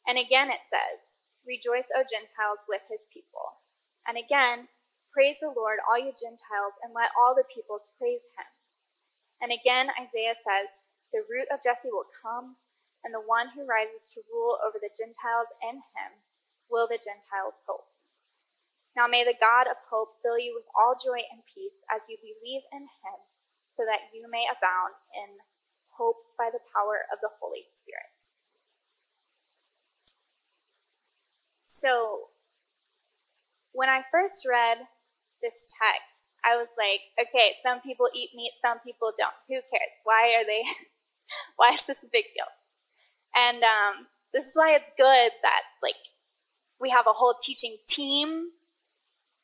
And 0.06 0.16
again 0.16 0.48
it 0.48 0.64
says, 0.70 1.20
Rejoice, 1.46 1.92
O 1.94 2.02
Gentiles, 2.02 2.66
with 2.66 2.82
his 2.90 3.06
people. 3.14 3.62
And 4.06 4.18
again, 4.18 4.66
praise 5.14 5.38
the 5.38 5.54
Lord, 5.54 5.78
all 5.86 5.98
you 5.98 6.10
Gentiles, 6.14 6.74
and 6.82 6.90
let 6.90 7.14
all 7.14 7.38
the 7.38 7.46
peoples 7.46 7.90
praise 7.98 8.24
him. 8.34 8.50
And 9.42 9.54
again, 9.54 9.94
Isaiah 9.94 10.34
says, 10.42 10.70
the 11.12 11.24
root 11.30 11.46
of 11.48 11.62
Jesse 11.62 11.88
will 11.88 12.08
come, 12.20 12.60
and 13.04 13.14
the 13.14 13.24
one 13.24 13.48
who 13.54 13.64
rises 13.64 14.10
to 14.12 14.26
rule 14.28 14.58
over 14.60 14.76
the 14.76 14.92
Gentiles 14.98 15.48
in 15.62 15.78
him 15.96 16.10
will 16.68 16.88
the 16.90 16.98
Gentiles 16.98 17.62
hope. 17.64 17.86
Now 18.96 19.04
may 19.06 19.28
the 19.28 19.36
God 19.36 19.68
of 19.68 19.76
hope 19.92 20.16
fill 20.24 20.40
you 20.40 20.56
with 20.56 20.64
all 20.72 20.96
joy 20.96 21.20
and 21.20 21.44
peace 21.52 21.84
as 21.92 22.08
you 22.08 22.16
believe 22.16 22.64
in 22.72 22.88
him, 22.88 23.18
so 23.68 23.84
that 23.84 24.08
you 24.16 24.24
may 24.24 24.48
abound 24.48 24.96
in 25.12 25.36
hope 25.92 26.32
by 26.40 26.48
the 26.48 26.64
power 26.72 27.04
of 27.12 27.20
the 27.20 27.28
Holy 27.36 27.68
Spirit. 27.76 28.32
So, 31.68 32.32
when 33.76 33.92
I 33.92 34.00
first 34.08 34.48
read 34.48 34.88
this 35.44 35.68
text, 35.76 36.32
I 36.40 36.56
was 36.56 36.72
like, 36.80 37.04
okay, 37.20 37.60
some 37.60 37.84
people 37.84 38.08
eat 38.16 38.30
meat, 38.32 38.56
some 38.64 38.80
people 38.80 39.12
don't. 39.12 39.36
Who 39.52 39.60
cares? 39.68 39.94
Why 40.04 40.40
are 40.40 40.46
they 40.48 40.64
why 41.60 41.76
is 41.76 41.84
this 41.84 42.02
a 42.02 42.08
big 42.10 42.32
deal? 42.32 42.48
And 43.36 43.60
um, 43.60 44.08
this 44.32 44.46
is 44.48 44.52
why 44.54 44.72
it's 44.72 44.88
good 44.96 45.32
that 45.44 45.62
like 45.82 46.00
we 46.80 46.88
have 46.88 47.06
a 47.06 47.12
whole 47.12 47.36
teaching 47.42 47.76
team 47.88 48.56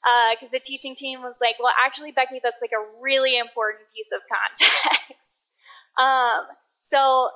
because 0.03 0.51
uh, 0.51 0.59
the 0.59 0.61
teaching 0.61 0.95
team 0.95 1.23
was 1.23 1.37
like, 1.41 1.57
well, 1.61 1.73
actually, 1.85 2.11
Becky, 2.11 2.41
that's 2.43 2.61
like 2.61 2.75
a 2.75 2.85
really 3.01 3.39
important 3.39 3.87
piece 3.95 4.11
of 4.11 4.21
context. 4.27 5.47
um, 5.99 6.47
so 6.83 7.31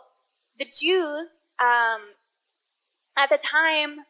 the 0.58 0.66
Jews 0.66 1.30
um, 1.62 2.02
at 3.16 3.30
the 3.30 3.38
time 3.38 4.02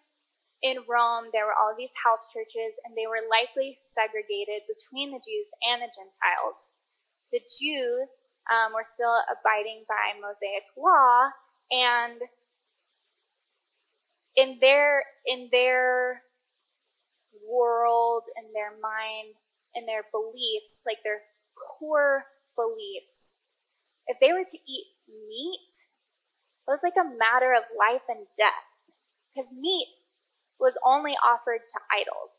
in 0.62 0.78
Rome, 0.88 1.28
there 1.32 1.44
were 1.44 1.52
all 1.52 1.76
these 1.76 1.92
house 2.00 2.32
churches, 2.32 2.80
and 2.84 2.96
they 2.96 3.06
were 3.06 3.28
likely 3.28 3.76
segregated 3.92 4.64
between 4.64 5.12
the 5.12 5.20
Jews 5.20 5.52
and 5.68 5.84
the 5.84 5.92
Gentiles. 5.92 6.72
The 7.30 7.44
Jews 7.60 8.08
um, 8.50 8.72
we're 8.72 8.86
still 8.86 9.14
abiding 9.26 9.84
by 9.88 10.14
Mosaic 10.20 10.70
law, 10.78 11.30
and 11.70 12.20
in 14.36 14.58
their 14.60 15.04
in 15.26 15.48
their 15.50 16.22
world, 17.48 18.24
and 18.36 18.46
their 18.54 18.74
mind, 18.82 19.38
and 19.74 19.86
their 19.86 20.04
beliefs, 20.10 20.82
like 20.84 20.98
their 21.04 21.22
core 21.54 22.24
beliefs, 22.56 23.38
if 24.06 24.18
they 24.20 24.32
were 24.32 24.44
to 24.44 24.60
eat 24.66 24.86
meat, 25.08 25.72
it 26.66 26.70
was 26.70 26.82
like 26.82 26.98
a 26.98 27.16
matter 27.18 27.54
of 27.54 27.62
life 27.78 28.02
and 28.08 28.26
death, 28.36 28.66
because 29.30 29.52
meat 29.54 29.86
was 30.58 30.74
only 30.84 31.14
offered 31.22 31.62
to 31.68 31.78
idols. 31.92 32.34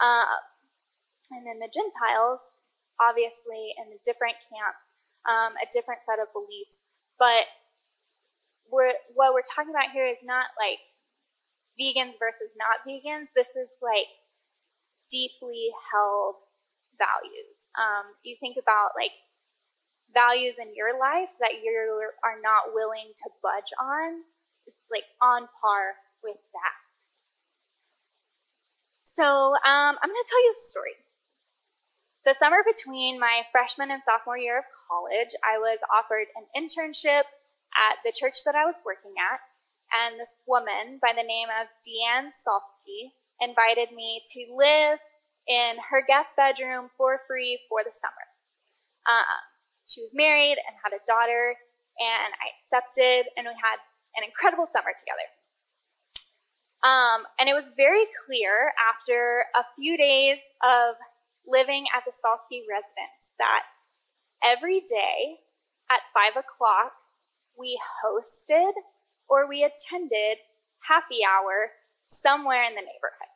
Uh, 0.00 0.40
and 1.30 1.46
then 1.46 1.58
the 1.60 1.70
Gentiles, 1.70 2.40
obviously, 2.98 3.74
in 3.78 3.92
a 3.92 4.00
different 4.04 4.34
camp, 4.50 4.74
um, 5.28 5.54
a 5.60 5.66
different 5.70 6.02
set 6.02 6.18
of 6.18 6.32
beliefs. 6.32 6.82
But 7.18 7.46
we're, 8.70 8.98
what 9.14 9.34
we're 9.34 9.46
talking 9.46 9.70
about 9.70 9.92
here 9.94 10.06
is 10.06 10.18
not 10.24 10.50
like 10.58 10.82
vegans 11.78 12.18
versus 12.18 12.52
not 12.56 12.82
vegans. 12.86 13.32
This 13.34 13.50
is 13.54 13.70
like 13.82 14.10
deeply 15.10 15.70
held 15.92 16.36
values. 16.98 17.58
Um, 17.74 18.14
you 18.22 18.36
think 18.38 18.56
about 18.56 18.94
like 18.94 19.14
values 20.14 20.56
in 20.62 20.74
your 20.74 20.98
life 20.98 21.30
that 21.40 21.62
you 21.62 21.74
are 22.22 22.38
not 22.42 22.74
willing 22.74 23.10
to 23.10 23.26
budge 23.42 23.72
on. 23.80 24.22
It's 24.66 24.88
like 24.90 25.06
on 25.20 25.50
par 25.60 25.98
with 26.22 26.38
that. 26.54 26.84
So 29.14 29.22
um, 29.22 29.94
I'm 29.94 30.10
going 30.10 30.24
to 30.24 30.30
tell 30.30 30.42
you 30.42 30.54
a 30.54 30.66
story. 30.70 30.96
The 32.24 32.34
summer 32.40 32.64
between 32.64 33.20
my 33.20 33.42
freshman 33.52 33.90
and 33.90 34.02
sophomore 34.02 34.38
year 34.38 34.58
of 34.58 34.64
college, 34.88 35.30
I 35.44 35.58
was 35.58 35.78
offered 35.92 36.26
an 36.34 36.48
internship 36.56 37.28
at 37.76 38.00
the 38.02 38.10
church 38.16 38.42
that 38.46 38.54
I 38.54 38.64
was 38.64 38.80
working 38.84 39.12
at, 39.20 39.38
and 39.94 40.18
this 40.18 40.34
woman 40.46 40.98
by 41.00 41.14
the 41.14 41.22
name 41.22 41.48
of 41.54 41.70
Deanne 41.86 42.34
Salsky 42.34 43.14
invited 43.40 43.94
me 43.94 44.22
to 44.34 44.54
live 44.56 44.98
in 45.46 45.76
her 45.90 46.02
guest 46.06 46.34
bedroom 46.36 46.90
for 46.96 47.20
free 47.28 47.60
for 47.68 47.80
the 47.84 47.94
summer. 47.94 48.26
Um, 49.06 49.42
she 49.86 50.00
was 50.02 50.14
married 50.14 50.56
and 50.56 50.74
had 50.82 50.96
a 50.96 51.04
daughter, 51.06 51.54
and 52.00 52.30
I 52.40 52.46
accepted, 52.56 53.30
and 53.36 53.46
we 53.46 53.54
had 53.60 53.78
an 54.16 54.24
incredible 54.24 54.66
summer 54.66 54.96
together. 54.96 55.28
Um, 56.84 57.24
and 57.38 57.48
it 57.48 57.54
was 57.54 57.72
very 57.76 58.04
clear 58.26 58.72
after 58.76 59.44
a 59.56 59.64
few 59.76 59.96
days 59.96 60.38
of 60.64 60.96
living 61.46 61.86
at 61.94 62.04
the 62.04 62.12
Salsky 62.12 62.64
residence 62.68 63.36
that 63.38 63.64
every 64.42 64.80
day 64.80 65.44
at 65.90 66.00
five 66.12 66.36
o'clock 66.36 66.92
we 67.56 67.78
hosted 68.04 68.72
or 69.28 69.48
we 69.48 69.64
attended 69.64 70.38
happy 70.88 71.20
hour 71.24 71.70
somewhere 72.06 72.64
in 72.64 72.74
the 72.74 72.80
neighborhood. 72.80 73.32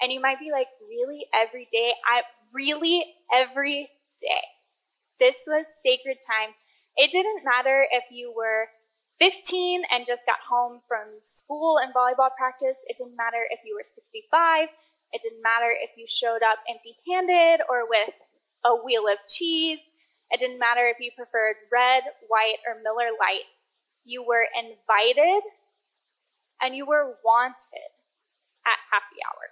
And 0.00 0.12
you 0.12 0.20
might 0.20 0.38
be 0.38 0.50
like, 0.52 0.68
really 0.88 1.26
every 1.34 1.68
day? 1.72 1.92
I 2.06 2.22
really 2.52 3.04
every 3.32 3.90
day. 4.20 4.44
This 5.18 5.36
was 5.46 5.66
sacred 5.82 6.16
time. 6.26 6.54
It 6.96 7.12
didn't 7.12 7.44
matter 7.44 7.86
if 7.92 8.04
you 8.10 8.32
were 8.34 8.68
15 9.20 9.82
and 9.92 10.06
just 10.06 10.24
got 10.24 10.40
home 10.48 10.80
from 10.88 11.20
school 11.28 11.78
and 11.78 11.92
volleyball 11.94 12.32
practice. 12.36 12.80
It 12.88 12.96
didn't 12.96 13.16
matter 13.16 13.44
if 13.50 13.60
you 13.64 13.76
were 13.76 13.84
65. 13.84 14.68
It 15.12 15.20
didn't 15.22 15.42
matter 15.42 15.68
if 15.68 15.90
you 15.96 16.06
showed 16.08 16.40
up 16.42 16.58
empty 16.68 16.96
handed 17.06 17.60
or 17.68 17.84
with 17.88 18.16
a 18.64 18.76
wheel 18.80 19.06
of 19.08 19.18
cheese. 19.28 19.80
It 20.30 20.40
didn't 20.40 20.58
matter 20.58 20.86
if 20.86 20.96
you 21.00 21.10
preferred 21.16 21.56
red, 21.70 22.04
white, 22.28 22.62
or 22.66 22.80
Miller 22.80 23.10
Lite. 23.18 23.44
You 24.04 24.24
were 24.26 24.46
invited 24.56 25.42
and 26.60 26.74
you 26.74 26.86
were 26.86 27.16
wanted 27.24 27.90
at 28.66 28.78
happy 28.90 29.20
hour. 29.24 29.46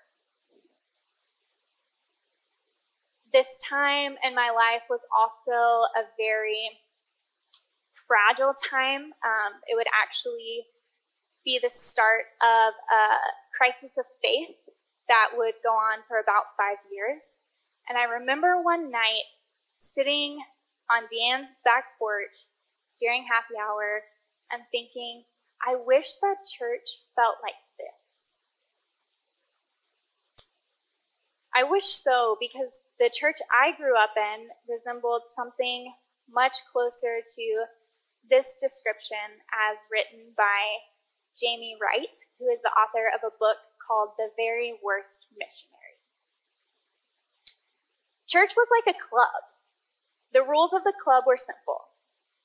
This 3.33 3.49
time 3.69 4.17
in 4.25 4.35
my 4.35 4.51
life 4.51 4.83
was 4.89 5.01
also 5.13 5.85
a 5.97 6.09
very 6.17 6.81
fragile 8.07 8.55
time. 8.71 9.13
Um, 9.21 9.61
it 9.69 9.77
would 9.77 9.87
actually 9.93 10.65
be 11.45 11.61
the 11.63 11.71
start 11.73 12.25
of 12.41 12.73
a 12.73 13.03
crisis 13.57 13.97
of 13.99 14.05
faith 14.23 14.57
that 15.09 15.37
would 15.37 15.55
go 15.65 15.73
on 15.73 16.01
for 16.09 16.19
about 16.21 16.57
five 16.57 16.81
years. 16.93 17.23
And 17.89 17.97
I 17.97 18.05
remember 18.05 18.61
one 18.63 18.91
night 18.91 19.29
sitting 19.77 20.41
on 20.91 21.09
Dan's 21.13 21.49
back 21.65 21.97
porch 21.99 22.49
during 22.99 23.25
happy 23.25 23.57
hour 23.57 24.03
and 24.53 24.63
thinking, 24.71 25.25
I 25.63 25.77
wish 25.77 26.19
that 26.23 26.47
church 26.47 26.87
felt 27.17 27.37
like 27.43 27.59
this. 27.79 28.43
I 31.55 31.65
wish 31.65 31.87
so 31.87 32.37
because 32.39 32.71
the 33.01 33.11
church 33.13 33.39
I 33.51 33.75
grew 33.77 33.97
up 33.97 34.15
in 34.17 34.49
resembled 34.69 35.23
something 35.35 35.93
much 36.31 36.55
closer 36.71 37.19
to 37.25 37.47
this 38.31 38.61
description 38.61 39.43
as 39.51 39.89
written 39.91 40.33
by 40.37 40.61
Jamie 41.41 41.79
Wright, 41.81 42.15
who 42.39 42.47
is 42.53 42.61
the 42.63 42.75
author 42.77 43.11
of 43.11 43.25
a 43.25 43.35
book 43.41 43.59
called 43.83 44.11
The 44.19 44.29
Very 44.37 44.79
Worst 44.85 45.27
Missionary. 45.35 45.99
Church 48.29 48.53
was 48.55 48.69
like 48.69 48.95
a 48.95 48.99
club. 48.99 49.43
The 50.33 50.45
rules 50.45 50.75
of 50.75 50.85
the 50.85 50.93
club 51.03 51.25
were 51.27 51.41
simple 51.41 51.89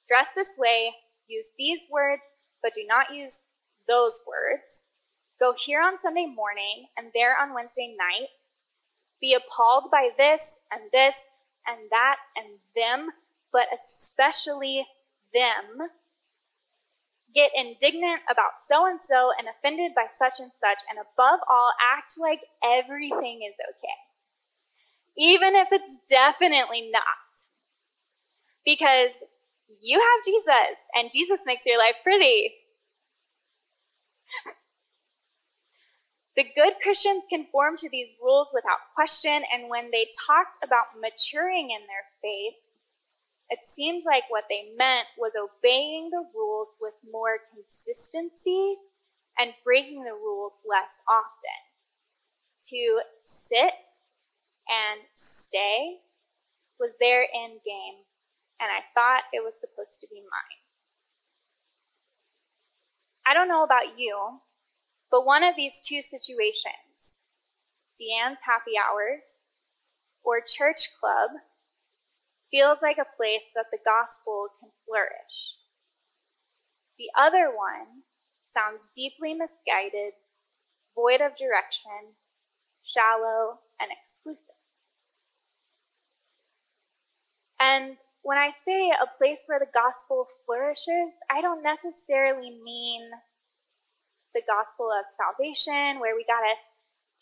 dress 0.08 0.30
this 0.36 0.54
way, 0.58 0.94
use 1.28 1.48
these 1.58 1.82
words, 1.92 2.22
but 2.62 2.74
do 2.76 2.86
not 2.88 3.14
use 3.14 3.46
those 3.88 4.24
words, 4.28 4.84
go 5.40 5.54
here 5.66 5.82
on 5.82 6.00
Sunday 6.02 6.26
morning 6.26 6.88
and 6.98 7.08
there 7.14 7.36
on 7.40 7.54
Wednesday 7.54 7.96
night, 7.98 8.30
be 9.20 9.34
appalled 9.34 9.92
by 9.92 10.10
this 10.18 10.60
and 10.72 10.82
this 10.92 11.16
and 11.68 11.78
that 11.90 12.18
and 12.36 12.60
them, 12.76 13.10
but 13.52 13.68
especially 13.74 14.86
them, 15.34 15.90
get 17.34 17.52
indignant 17.56 18.22
about 18.30 18.62
so 18.70 18.86
and 18.86 19.00
so 19.02 19.32
and 19.38 19.48
offended 19.48 19.92
by 19.96 20.06
such 20.18 20.40
and 20.40 20.52
such, 20.60 20.80
and 20.90 21.00
above 21.00 21.40
all, 21.50 21.72
act 21.98 22.14
like 22.18 22.42
everything 22.64 23.42
is 23.48 23.56
okay. 23.70 24.00
Even 25.18 25.56
if 25.56 25.68
it's 25.72 26.00
definitely 26.10 26.90
not. 26.92 27.04
Because 28.66 29.12
you 29.82 30.00
have 30.00 30.26
Jesus, 30.26 30.78
and 30.96 31.12
Jesus 31.12 31.40
makes 31.46 31.66
your 31.66 31.78
life 31.78 31.96
pretty. 32.04 32.54
The 36.36 36.46
good 36.56 36.74
Christians 36.82 37.24
conform 37.30 37.78
to 37.78 37.90
these 37.90 38.10
rules 38.22 38.48
without 38.54 38.80
question, 38.96 39.44
and 39.54 39.70
when 39.70 39.92
they 39.92 40.08
talked 40.26 40.64
about 40.64 41.00
maturing 41.00 41.70
in 41.70 41.86
their 41.86 42.06
faith, 42.22 42.56
it 43.50 43.60
seemed 43.66 44.04
like 44.06 44.24
what 44.30 44.46
they 44.50 44.74
meant 44.76 45.06
was 45.18 45.34
obeying 45.38 46.10
the 46.10 46.26
rules 46.34 46.70
with 46.82 46.94
more 47.12 47.38
consistency 47.54 48.78
and 49.38 49.54
breaking 49.64 50.04
the 50.04 50.14
rules 50.14 50.54
less 50.66 51.02
often. 51.08 51.62
To 52.70 53.02
sit 53.22 53.74
and 54.68 55.02
stay 55.14 56.00
was 56.80 56.94
their 57.00 57.28
end 57.36 57.60
game, 57.66 58.06
and 58.64 58.72
I 58.72 58.80
thought 58.96 59.28
it 59.34 59.44
was 59.44 59.60
supposed 59.60 60.00
to 60.00 60.08
be 60.08 60.24
mine. 60.24 60.64
I 63.28 63.34
don't 63.34 63.50
know 63.50 63.64
about 63.64 64.00
you, 64.00 64.40
but 65.12 65.26
one 65.26 65.44
of 65.44 65.56
these 65.56 65.84
two 65.86 66.02
situations, 66.02 67.20
Deanne's 68.00 68.40
happy 68.46 68.80
hours 68.80 69.28
or 70.24 70.40
church 70.40 70.96
club, 71.00 71.32
feels 72.52 72.80
like 72.82 72.98
a 72.98 73.16
place 73.18 73.44
that 73.54 73.68
the 73.72 73.84
gospel 73.84 74.48
can 74.62 74.70
flourish. 74.88 75.60
The 76.98 77.12
other 77.20 77.52
one 77.52 78.08
sounds 78.48 78.88
deeply 78.96 79.34
misguided, 79.34 80.14
void 80.96 81.20
of 81.20 81.36
direction, 81.36 82.16
shallow, 82.84 83.60
and 83.82 83.92
exclusive. 83.92 84.56
And 87.60 87.98
when 88.24 88.38
I 88.38 88.52
say 88.66 88.90
a 88.90 89.18
place 89.18 89.40
where 89.48 89.60
the 89.60 89.72
gospel 89.74 90.28
flourishes, 90.46 91.14
I 91.30 91.42
don't 91.42 91.62
necessarily 91.62 92.58
mean 92.64 93.10
the 94.34 94.42
gospel 94.48 94.90
of 94.90 95.06
salvation, 95.16 96.00
where 96.00 96.16
we 96.16 96.26
gotta 96.26 96.56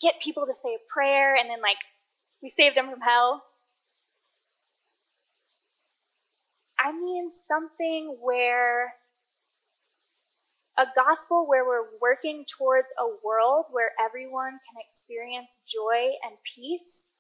get 0.02 0.22
people 0.22 0.46
to 0.46 0.54
say 0.56 0.76
a 0.76 0.94
prayer 0.94 1.36
and 1.36 1.50
then, 1.50 1.62
like, 1.62 1.78
we 2.42 2.50
save 2.50 2.76
them 2.76 2.90
from 2.90 3.02
hell. 3.02 3.44
I 6.80 6.92
mean 6.92 7.32
something 7.48 8.18
where 8.22 8.96
a 10.78 10.86
gospel 10.96 11.46
where 11.48 11.66
we're 11.66 12.00
working 12.02 12.46
towards 12.58 12.88
a 12.98 13.06
world 13.24 13.66
where 13.70 13.92
everyone 14.04 14.58
can 14.66 14.82
experience 14.90 15.62
joy 15.68 16.14
and 16.24 16.38
peace. 16.56 17.14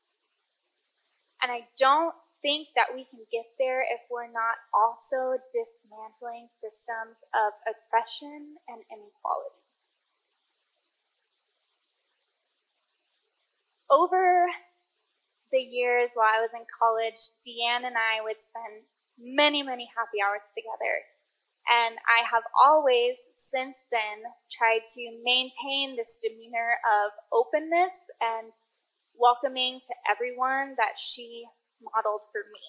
And 1.43 1.51
I 1.51 1.67
don't 1.77 2.15
think 2.41 2.69
that 2.75 2.93
we 2.93 3.05
can 3.10 3.21
get 3.31 3.45
there 3.57 3.81
if 3.81 4.01
we're 4.10 4.31
not 4.31 4.57
also 4.74 5.38
dismantling 5.53 6.50
systems 6.50 7.17
of 7.33 7.53
oppression 7.69 8.57
and 8.67 8.81
inequality. 8.89 9.62
Over 13.89 14.48
the 15.51 15.59
years 15.59 16.11
while 16.15 16.31
I 16.31 16.42
was 16.42 16.51
in 16.55 16.65
college, 16.79 17.20
Deanne 17.46 17.85
and 17.85 17.98
I 18.00 18.24
would 18.24 18.39
spend 18.42 18.87
many, 19.20 19.61
many 19.61 19.89
happy 19.96 20.24
hours 20.24 20.48
together. 20.55 21.03
And 21.70 22.00
I 22.09 22.25
have 22.25 22.44
always, 22.57 23.18
since 23.37 23.75
then, 23.92 24.25
tried 24.50 24.87
to 24.98 25.03
maintain 25.24 25.96
this 25.96 26.18
demeanor 26.24 26.79
of 26.87 27.11
openness 27.31 27.94
and 28.20 28.51
welcoming 29.13 29.79
to 29.85 29.94
everyone 30.09 30.74
that 30.77 30.98
she 30.98 31.46
modeled 31.81 32.22
for 32.31 32.46
me. 32.53 32.63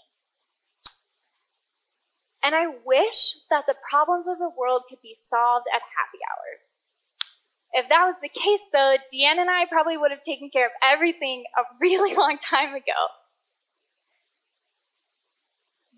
And 2.42 2.54
I 2.54 2.66
wish 2.84 3.38
that 3.50 3.66
the 3.66 3.78
problems 3.88 4.26
of 4.26 4.38
the 4.38 4.50
world 4.50 4.82
could 4.88 5.00
be 5.00 5.16
solved 5.30 5.66
at 5.72 5.80
happy 5.80 6.18
hour. 6.26 6.50
If 7.72 7.88
that 7.88 8.04
was 8.04 8.16
the 8.20 8.28
case, 8.28 8.60
though, 8.72 8.96
Deanne 9.08 9.40
and 9.40 9.48
I 9.48 9.64
probably 9.66 9.96
would 9.96 10.10
have 10.10 10.22
taken 10.26 10.50
care 10.50 10.66
of 10.66 10.72
everything 10.82 11.44
a 11.56 11.62
really 11.80 12.14
long 12.18 12.36
time 12.38 12.74
ago. 12.74 13.00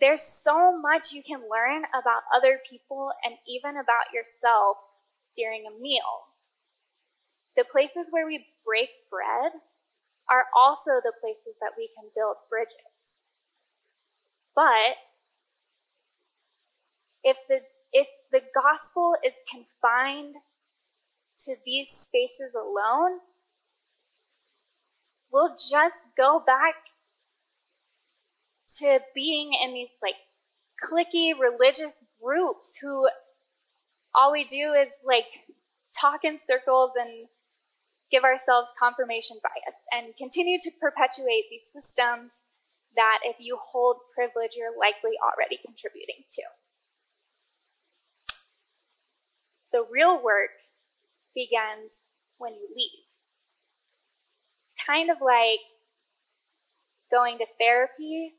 There's 0.00 0.22
so 0.22 0.78
much 0.78 1.12
you 1.12 1.22
can 1.22 1.40
learn 1.50 1.82
about 1.90 2.28
other 2.34 2.60
people 2.68 3.10
and 3.24 3.34
even 3.48 3.80
about 3.80 4.12
yourself 4.12 4.76
during 5.36 5.64
a 5.66 5.80
meal. 5.80 6.28
The 7.56 7.64
places 7.64 8.06
where 8.10 8.26
we 8.26 8.46
break 8.66 8.90
bread 9.10 9.52
are 10.28 10.46
also 10.56 11.00
the 11.02 11.14
places 11.20 11.54
that 11.60 11.72
we 11.78 11.90
can 11.94 12.10
build 12.14 12.36
bridges. 12.50 12.93
But 14.54 14.96
if 17.22 17.36
the 17.48 17.60
if 17.92 18.08
the 18.32 18.40
gospel 18.54 19.14
is 19.24 19.34
confined 19.50 20.34
to 21.44 21.56
these 21.64 21.88
spaces 21.90 22.54
alone, 22.54 23.20
we'll 25.32 25.56
just 25.56 25.98
go 26.16 26.42
back 26.44 26.74
to 28.78 29.00
being 29.14 29.52
in 29.62 29.72
these 29.74 29.90
like 30.02 30.16
clicky 30.82 31.32
religious 31.38 32.04
groups 32.22 32.74
who 32.80 33.08
all 34.14 34.32
we 34.32 34.44
do 34.44 34.72
is 34.72 34.90
like 35.04 35.26
talk 35.98 36.20
in 36.24 36.38
circles 36.46 36.90
and 36.98 37.28
give 38.10 38.24
ourselves 38.24 38.70
confirmation 38.78 39.36
bias 39.42 39.78
and 39.92 40.16
continue 40.16 40.58
to 40.60 40.70
perpetuate 40.80 41.44
these 41.50 41.66
systems 41.72 42.32
that 42.96 43.20
if 43.24 43.36
you 43.38 43.58
hold 43.60 43.96
privilege, 44.14 44.52
you're 44.56 44.78
likely 44.78 45.12
already 45.22 45.58
contributing 45.64 46.24
to. 46.36 46.42
The 49.72 49.84
real 49.90 50.22
work 50.22 50.54
begins 51.34 51.98
when 52.38 52.54
you 52.54 52.68
leave. 52.76 53.06
Kind 54.86 55.10
of 55.10 55.18
like 55.20 55.60
going 57.10 57.38
to 57.38 57.46
therapy 57.58 58.34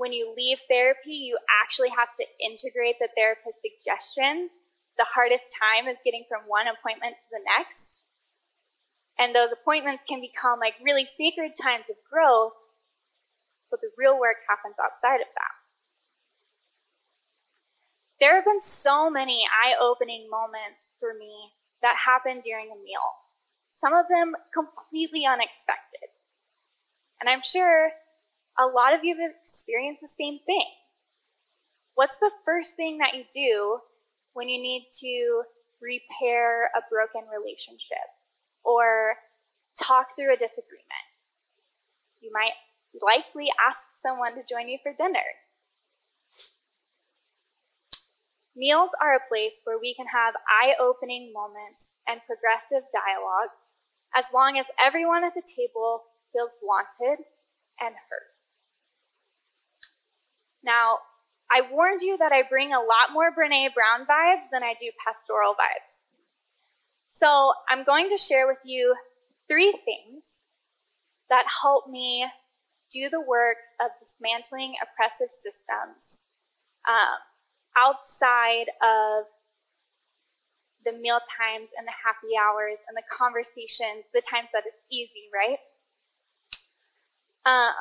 when 0.00 0.16
you 0.16 0.32
leave 0.34 0.56
therapy, 0.64 1.12
you 1.12 1.36
actually 1.60 1.90
have 1.90 2.08
to 2.16 2.24
integrate 2.40 2.96
the 2.98 3.12
therapist's 3.12 3.60
suggestions. 3.60 4.48
The 4.96 5.04
hardest 5.04 5.44
time 5.52 5.92
is 5.92 6.00
getting 6.00 6.24
from 6.24 6.48
one 6.48 6.72
appointment 6.72 7.20
to 7.20 7.28
the 7.28 7.44
next. 7.44 8.08
And 9.20 9.36
those 9.36 9.52
appointments 9.52 10.08
can 10.08 10.24
become 10.24 10.56
like 10.56 10.80
really 10.80 11.04
sacred 11.04 11.52
times 11.52 11.84
of 11.92 12.00
growth, 12.08 12.56
the 13.80 13.90
real 13.96 14.18
work 14.18 14.36
happens 14.48 14.76
outside 14.82 15.20
of 15.20 15.30
that. 15.34 15.54
There 18.20 18.34
have 18.36 18.44
been 18.44 18.60
so 18.60 19.08
many 19.08 19.44
eye 19.48 19.74
opening 19.80 20.28
moments 20.30 20.96
for 21.00 21.14
me 21.14 21.52
that 21.82 21.96
happened 22.04 22.42
during 22.42 22.66
a 22.66 22.76
meal, 22.76 23.08
some 23.70 23.94
of 23.94 24.06
them 24.08 24.36
completely 24.52 25.24
unexpected. 25.24 26.12
And 27.20 27.28
I'm 27.28 27.40
sure 27.42 27.92
a 28.58 28.66
lot 28.66 28.92
of 28.92 29.04
you 29.04 29.16
have 29.16 29.32
experienced 29.42 30.02
the 30.02 30.08
same 30.08 30.38
thing. 30.44 30.68
What's 31.94 32.18
the 32.20 32.30
first 32.44 32.76
thing 32.76 32.98
that 32.98 33.14
you 33.14 33.24
do 33.32 33.78
when 34.34 34.48
you 34.48 34.60
need 34.60 34.88
to 35.00 35.42
repair 35.80 36.66
a 36.76 36.84
broken 36.90 37.22
relationship 37.28 38.04
or 38.64 39.16
talk 39.80 40.08
through 40.16 40.32
a 40.32 40.36
disagreement? 40.36 41.06
You 42.20 42.30
might 42.32 42.52
likely 42.98 43.46
ask 43.60 43.80
someone 44.02 44.34
to 44.34 44.42
join 44.48 44.68
you 44.68 44.78
for 44.82 44.92
dinner. 44.92 45.26
Meals 48.56 48.90
are 49.00 49.14
a 49.14 49.28
place 49.28 49.62
where 49.64 49.78
we 49.78 49.94
can 49.94 50.06
have 50.12 50.34
eye 50.48 50.74
opening 50.80 51.32
moments 51.32 51.94
and 52.08 52.20
progressive 52.26 52.84
dialogue 52.90 53.54
as 54.14 54.24
long 54.34 54.58
as 54.58 54.66
everyone 54.78 55.24
at 55.24 55.34
the 55.34 55.42
table 55.42 56.02
feels 56.32 56.58
wanted 56.62 57.22
and 57.80 57.94
heard. 57.94 58.30
Now, 60.62 60.98
I 61.50 61.62
warned 61.72 62.02
you 62.02 62.16
that 62.18 62.32
I 62.32 62.42
bring 62.42 62.72
a 62.72 62.78
lot 62.78 63.12
more 63.12 63.30
Brene 63.30 63.74
Brown 63.74 64.06
vibes 64.06 64.50
than 64.52 64.62
I 64.62 64.74
do 64.78 64.90
pastoral 65.04 65.54
vibes. 65.54 66.04
So 67.06 67.52
I'm 67.68 67.84
going 67.84 68.08
to 68.10 68.18
share 68.18 68.46
with 68.46 68.60
you 68.64 68.94
three 69.48 69.72
things 69.84 70.24
that 71.28 71.44
help 71.62 71.88
me 71.88 72.26
do 72.92 73.08
the 73.08 73.20
work 73.20 73.58
of 73.80 73.90
dismantling 74.02 74.74
oppressive 74.82 75.30
systems 75.30 76.26
um, 76.88 77.18
outside 77.76 78.66
of 78.82 79.24
the 80.84 80.92
meal 80.92 81.20
times 81.36 81.68
and 81.76 81.86
the 81.86 81.96
happy 81.96 82.34
hours 82.40 82.78
and 82.88 82.96
the 82.96 83.04
conversations, 83.12 84.08
the 84.12 84.22
times 84.24 84.48
that 84.52 84.64
it's 84.66 84.82
easy, 84.90 85.28
right? 85.34 85.58
Uh, 87.44 87.72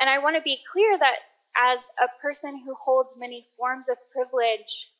and 0.00 0.10
I 0.10 0.18
want 0.18 0.36
to 0.36 0.42
be 0.42 0.58
clear 0.70 0.98
that 0.98 1.30
as 1.56 1.80
a 2.02 2.08
person 2.20 2.62
who 2.64 2.74
holds 2.74 3.10
many 3.16 3.46
forms 3.56 3.84
of 3.90 3.98
privilege, 4.10 4.90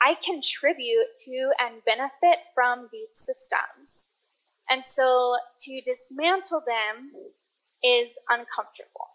I 0.00 0.16
contribute 0.24 1.06
to 1.24 1.50
and 1.58 1.84
benefit 1.86 2.38
from 2.54 2.88
these 2.92 3.12
systems. 3.12 4.10
And 4.68 4.84
so 4.84 5.36
to 5.64 5.80
dismantle 5.80 6.62
them 6.66 7.12
is 7.82 8.10
uncomfortable. 8.28 9.10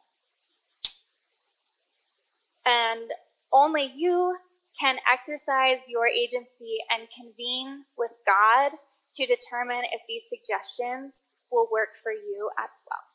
And 2.66 3.10
only 3.54 3.92
you 3.96 4.36
can 4.80 4.98
exercise 5.12 5.80
your 5.88 6.08
agency 6.08 6.78
and 6.92 7.08
convene 7.16 7.86
with 7.98 8.12
God 8.26 8.78
to 9.16 9.26
determine 9.26 9.84
if 9.92 10.02
these 10.08 10.24
suggestions 10.30 11.24
will 11.52 11.68
work 11.72 11.98
for 12.04 12.12
you 12.12 12.50
as 12.60 12.70
well. 12.86 13.06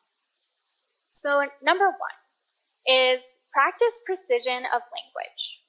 So, 1.12 1.46
number 1.62 1.86
one 1.86 2.18
is 2.86 3.22
practice 3.52 4.00
precision 4.04 4.64
of 4.72 4.82
language. 4.90 5.62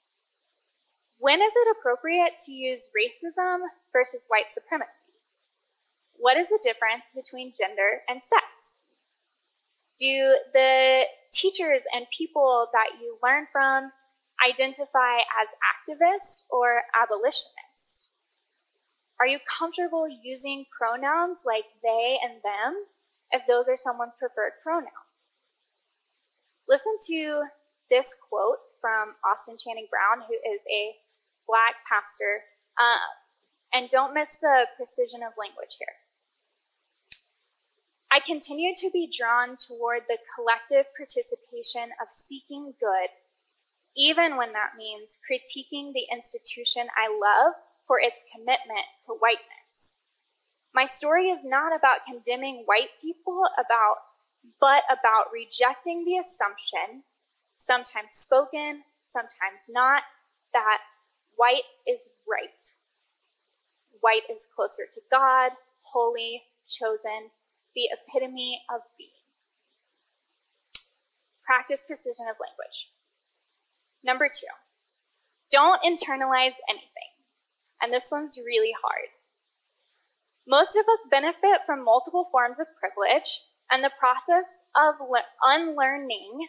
When 1.19 1.41
is 1.41 1.54
it 1.56 1.78
appropriate 1.78 2.39
to 2.46 2.52
use 2.52 2.89
racism 2.96 3.60
versus 3.91 4.26
white 4.30 4.52
supremacy? 4.54 5.13
What 6.15 6.38
is 6.38 6.50
the 6.50 6.60
difference 6.63 7.06
between 7.13 7.54
gender 7.58 8.02
and 8.08 8.22
sex? 8.24 8.83
Do 10.04 10.36
the 10.52 11.04
teachers 11.32 11.80
and 11.96 12.06
people 12.12 12.68
that 12.74 13.00
you 13.00 13.16
learn 13.24 13.48
from 13.54 13.89
identify 14.44 15.24
as 15.32 15.48
activists 15.63 16.44
or 16.52 16.84
abolitionists? 16.92 18.12
Are 19.22 19.26
you 19.26 19.39
comfortable 19.48 20.04
using 20.12 20.66
pronouns 20.78 21.48
like 21.48 21.63
they 21.82 22.20
and 22.22 22.44
them 22.44 22.84
if 23.32 23.48
those 23.48 23.63
are 23.72 23.80
someone's 23.80 24.20
preferred 24.20 24.60
pronouns? 24.62 24.92
Listen 26.68 27.00
to 27.08 27.44
this 27.89 28.12
quote 28.28 28.60
from 28.82 29.16
Austin 29.24 29.56
Channing 29.56 29.88
Brown, 29.88 30.28
who 30.28 30.36
is 30.36 30.60
a 30.68 31.00
black 31.48 31.80
pastor, 31.88 32.44
uh, 32.76 33.08
and 33.72 33.88
don't 33.88 34.13
miss 34.13 34.36
the 34.42 34.68
precision 34.76 35.24
of 35.24 35.32
language 35.39 35.80
here. 35.80 35.96
I 38.13 38.19
continue 38.19 38.76
to 38.78 38.91
be 38.93 39.10
drawn 39.10 39.58
toward 39.58 40.04
the 40.08 40.19
collective 40.36 40.86
participation 40.95 41.89
of 41.99 42.13
seeking 42.13 42.76
good, 42.80 43.10
even 43.97 44.38
when 44.38 44.54
that 44.54 44.78
means 44.78 45.17
critiquing 45.26 45.93
the 45.93 46.06
institution 46.13 46.86
I 46.95 47.10
love 47.10 47.54
for 47.88 47.99
its 47.99 48.21
commitment 48.32 48.86
to 49.08 49.13
whiteness. 49.13 49.97
My 50.76 50.86
story 50.86 51.30
is 51.30 51.43
not 51.43 51.76
about 51.76 52.06
condemning 52.06 52.62
white 52.67 52.93
people 53.02 53.45
about 53.58 53.97
but 54.62 54.84
about 54.91 55.34
rejecting 55.34 56.06
the 56.06 56.17
assumption, 56.17 57.02
sometimes 57.58 58.12
spoken, 58.12 58.84
sometimes 59.10 59.65
not, 59.69 60.04
that 60.54 60.80
white 61.36 61.65
is 61.88 62.10
right. 62.30 62.49
White 64.02 64.30
is 64.30 64.45
closer 64.54 64.84
to 64.93 65.02
God, 65.10 65.54
holy, 65.82 66.43
chosen, 66.67 67.32
the 67.76 67.90
epitome 67.92 68.62
of 68.74 68.82
being. 68.98 69.10
Practice 71.46 71.84
precision 71.88 72.28
of 72.30 72.38
language. 72.40 72.90
Number 74.04 74.28
two, 74.28 74.48
don't 75.52 75.82
internalize 75.84 76.56
anything. 76.70 77.12
And 77.82 77.92
this 77.92 78.08
one's 78.12 78.38
really 78.38 78.74
hard. 78.82 79.10
Most 80.48 80.76
of 80.76 80.84
us 80.84 81.10
benefit 81.10 81.62
from 81.66 81.84
multiple 81.84 82.28
forms 82.32 82.60
of 82.60 82.68
privilege, 82.80 83.42
and 83.72 83.84
the 83.84 83.92
process 83.98 84.46
of 84.76 84.96
le- 85.10 85.24
unlearning 85.42 86.48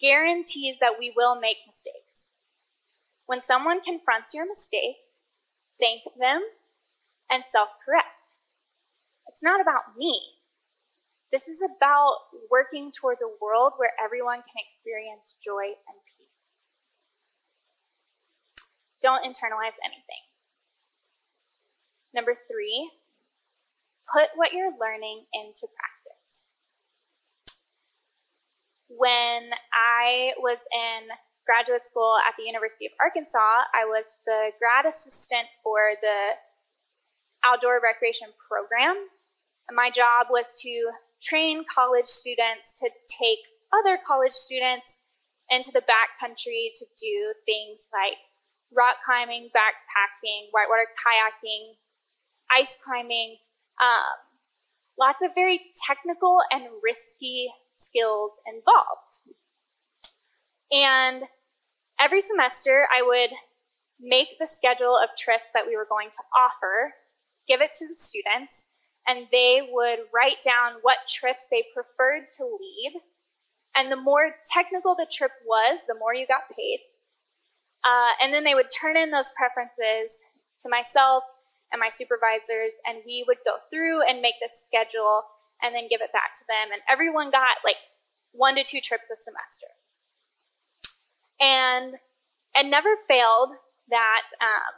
guarantees 0.00 0.76
that 0.80 0.98
we 0.98 1.12
will 1.16 1.40
make 1.40 1.56
mistakes. 1.66 2.30
When 3.26 3.42
someone 3.42 3.80
confronts 3.80 4.34
your 4.34 4.46
mistake, 4.46 4.96
thank 5.80 6.02
them 6.18 6.42
and 7.30 7.42
self 7.50 7.70
correct. 7.84 8.19
It's 9.30 9.42
not 9.42 9.62
about 9.62 9.94
me. 9.96 10.18
This 11.30 11.46
is 11.46 11.62
about 11.62 12.34
working 12.50 12.90
towards 12.90 13.22
a 13.22 13.30
world 13.40 13.78
where 13.78 13.94
everyone 14.02 14.42
can 14.42 14.58
experience 14.58 15.38
joy 15.38 15.78
and 15.78 15.98
peace. 16.18 16.66
Don't 19.00 19.22
internalize 19.22 19.78
anything. 19.86 20.26
Number 22.12 22.34
three, 22.50 22.90
put 24.10 24.34
what 24.34 24.52
you're 24.52 24.74
learning 24.74 25.24
into 25.32 25.70
practice 25.70 26.00
when 28.90 29.54
I 29.70 30.34
was 30.42 30.58
in 30.74 31.14
graduate 31.46 31.86
school 31.86 32.18
at 32.26 32.34
the 32.36 32.44
University 32.44 32.86
of 32.86 32.92
Arkansas, 32.98 33.70
I 33.70 33.86
was 33.86 34.04
the 34.26 34.50
grad 34.58 34.86
assistant 34.86 35.46
for 35.62 35.94
the 36.02 36.34
outdoor 37.46 37.80
recreation 37.80 38.28
program. 38.50 38.98
My 39.72 39.90
job 39.90 40.26
was 40.30 40.58
to 40.62 40.90
train 41.22 41.64
college 41.72 42.06
students 42.06 42.74
to 42.78 42.90
take 43.20 43.38
other 43.72 43.98
college 44.06 44.32
students 44.32 44.98
into 45.48 45.70
the 45.72 45.82
backcountry 45.82 46.70
to 46.74 46.86
do 47.00 47.34
things 47.46 47.80
like 47.92 48.18
rock 48.74 48.96
climbing, 49.04 49.50
backpacking, 49.54 50.48
whitewater 50.52 50.86
kayaking, 50.98 51.74
ice 52.50 52.76
climbing, 52.84 53.36
um, 53.80 54.16
lots 54.98 55.22
of 55.22 55.30
very 55.34 55.60
technical 55.86 56.38
and 56.50 56.64
risky 56.82 57.50
skills 57.78 58.32
involved. 58.46 59.36
And 60.72 61.24
every 61.98 62.22
semester, 62.22 62.86
I 62.94 63.02
would 63.02 63.30
make 64.00 64.38
the 64.38 64.46
schedule 64.46 64.96
of 64.96 65.10
trips 65.18 65.48
that 65.54 65.66
we 65.66 65.76
were 65.76 65.86
going 65.88 66.08
to 66.10 66.22
offer, 66.38 66.94
give 67.48 67.60
it 67.60 67.72
to 67.78 67.88
the 67.88 67.94
students, 67.94 68.64
and 69.06 69.26
they 69.32 69.68
would 69.70 70.00
write 70.14 70.42
down 70.44 70.74
what 70.82 70.98
trips 71.08 71.46
they 71.50 71.64
preferred 71.74 72.26
to 72.36 72.44
lead. 72.44 73.00
And 73.76 73.90
the 73.90 73.96
more 73.96 74.34
technical 74.52 74.94
the 74.94 75.06
trip 75.10 75.32
was, 75.46 75.80
the 75.86 75.94
more 75.94 76.14
you 76.14 76.26
got 76.26 76.54
paid. 76.56 76.80
Uh, 77.84 78.12
and 78.22 78.34
then 78.34 78.44
they 78.44 78.54
would 78.54 78.70
turn 78.70 78.96
in 78.96 79.10
those 79.10 79.32
preferences 79.36 80.18
to 80.62 80.68
myself 80.68 81.24
and 81.72 81.80
my 81.80 81.88
supervisors, 81.88 82.74
and 82.84 82.98
we 83.06 83.24
would 83.26 83.38
go 83.44 83.56
through 83.70 84.02
and 84.02 84.20
make 84.20 84.34
this 84.40 84.52
schedule 84.66 85.22
and 85.62 85.74
then 85.74 85.88
give 85.88 86.00
it 86.00 86.12
back 86.12 86.34
to 86.34 86.44
them. 86.48 86.72
And 86.72 86.82
everyone 86.90 87.30
got 87.30 87.58
like 87.64 87.76
one 88.32 88.56
to 88.56 88.64
two 88.64 88.80
trips 88.80 89.04
a 89.04 89.16
semester. 89.22 89.70
And 91.40 91.94
it 92.54 92.68
never 92.68 92.96
failed 93.08 93.50
that 93.88 94.22
um, 94.40 94.74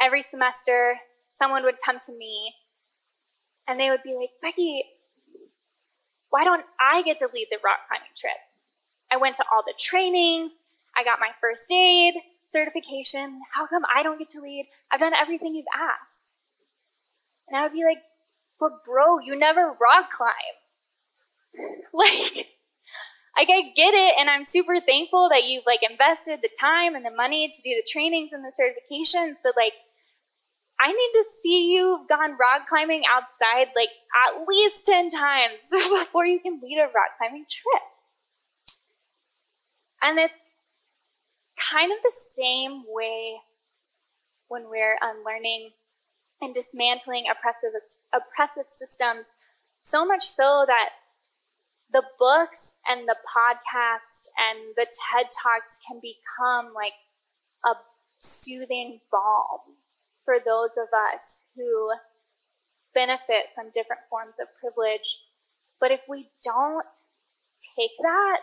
every 0.00 0.22
semester 0.22 0.96
someone 1.36 1.64
would 1.64 1.76
come 1.84 1.98
to 2.06 2.12
me 2.16 2.52
and 3.68 3.78
they 3.78 3.90
would 3.90 4.02
be 4.02 4.14
like, 4.14 4.30
Becky, 4.42 4.84
why 6.30 6.44
don't 6.44 6.64
I 6.80 7.02
get 7.02 7.18
to 7.20 7.28
lead 7.32 7.48
the 7.50 7.58
rock 7.62 7.80
climbing 7.88 8.08
trip? 8.16 8.32
I 9.10 9.16
went 9.16 9.36
to 9.36 9.44
all 9.52 9.62
the 9.66 9.74
trainings, 9.78 10.52
I 10.96 11.04
got 11.04 11.20
my 11.20 11.30
first 11.40 11.70
aid 11.70 12.14
certification. 12.48 13.40
How 13.54 13.66
come 13.66 13.82
I 13.94 14.02
don't 14.02 14.18
get 14.18 14.30
to 14.32 14.40
lead? 14.40 14.68
I've 14.90 15.00
done 15.00 15.14
everything 15.14 15.54
you've 15.54 15.66
asked. 15.74 16.34
And 17.46 17.56
I 17.56 17.62
would 17.62 17.72
be 17.72 17.84
like, 17.84 17.98
but 18.58 18.84
bro, 18.84 19.20
you 19.20 19.36
never 19.36 19.76
rock 19.80 20.10
climb. 20.10 20.32
like, 21.92 22.48
like 23.36 23.48
I 23.50 23.72
get 23.76 23.94
it, 23.94 24.14
and 24.18 24.28
I'm 24.28 24.44
super 24.44 24.80
thankful 24.80 25.28
that 25.28 25.44
you've 25.44 25.64
like 25.66 25.80
invested 25.88 26.40
the 26.42 26.50
time 26.60 26.94
and 26.94 27.04
the 27.04 27.10
money 27.10 27.48
to 27.48 27.62
do 27.62 27.70
the 27.70 27.86
trainings 27.88 28.32
and 28.32 28.44
the 28.44 28.52
certifications, 28.52 29.36
but 29.42 29.54
like 29.56 29.74
I 30.80 30.88
need 30.88 31.12
to 31.14 31.24
see 31.42 31.72
you've 31.72 32.08
gone 32.08 32.36
rock 32.38 32.68
climbing 32.68 33.02
outside 33.10 33.68
like 33.74 33.90
at 34.28 34.46
least 34.46 34.86
10 34.86 35.10
times 35.10 35.58
before 35.70 36.24
you 36.24 36.38
can 36.38 36.60
lead 36.62 36.78
a 36.78 36.86
rock 36.86 37.18
climbing 37.18 37.46
trip. 37.50 37.82
And 40.00 40.18
it's 40.18 40.34
kind 41.58 41.90
of 41.90 41.98
the 42.02 42.12
same 42.36 42.84
way 42.86 43.38
when 44.46 44.70
we're 44.70 44.96
um, 45.02 45.16
unlearning 45.18 45.70
and 46.40 46.54
dismantling 46.54 47.24
oppressive, 47.28 47.72
oppressive 48.14 48.70
systems, 48.70 49.26
so 49.82 50.06
much 50.06 50.24
so 50.24 50.64
that 50.68 50.90
the 51.92 52.02
books 52.18 52.76
and 52.88 53.08
the 53.08 53.16
podcast 53.26 54.28
and 54.38 54.74
the 54.76 54.86
TED 54.86 55.26
Talks 55.42 55.78
can 55.86 56.00
become 56.00 56.72
like 56.74 56.92
a 57.64 57.74
soothing 58.18 59.00
balm 59.10 59.77
for 60.28 60.36
those 60.44 60.76
of 60.76 60.92
us 60.92 61.48
who 61.56 61.88
benefit 62.92 63.48
from 63.54 63.72
different 63.72 64.02
forms 64.10 64.34
of 64.38 64.46
privilege. 64.60 65.24
But 65.80 65.90
if 65.90 66.00
we 66.06 66.28
don't 66.44 66.84
take 67.78 67.96
that 68.02 68.40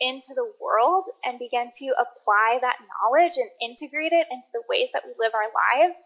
into 0.00 0.34
the 0.34 0.50
world 0.60 1.04
and 1.22 1.38
begin 1.38 1.70
to 1.78 1.94
apply 1.94 2.58
that 2.60 2.82
knowledge 2.90 3.34
and 3.36 3.50
integrate 3.62 4.10
it 4.10 4.26
into 4.32 4.48
the 4.52 4.66
ways 4.68 4.88
that 4.92 5.04
we 5.06 5.12
live 5.16 5.30
our 5.32 5.46
lives, 5.54 5.98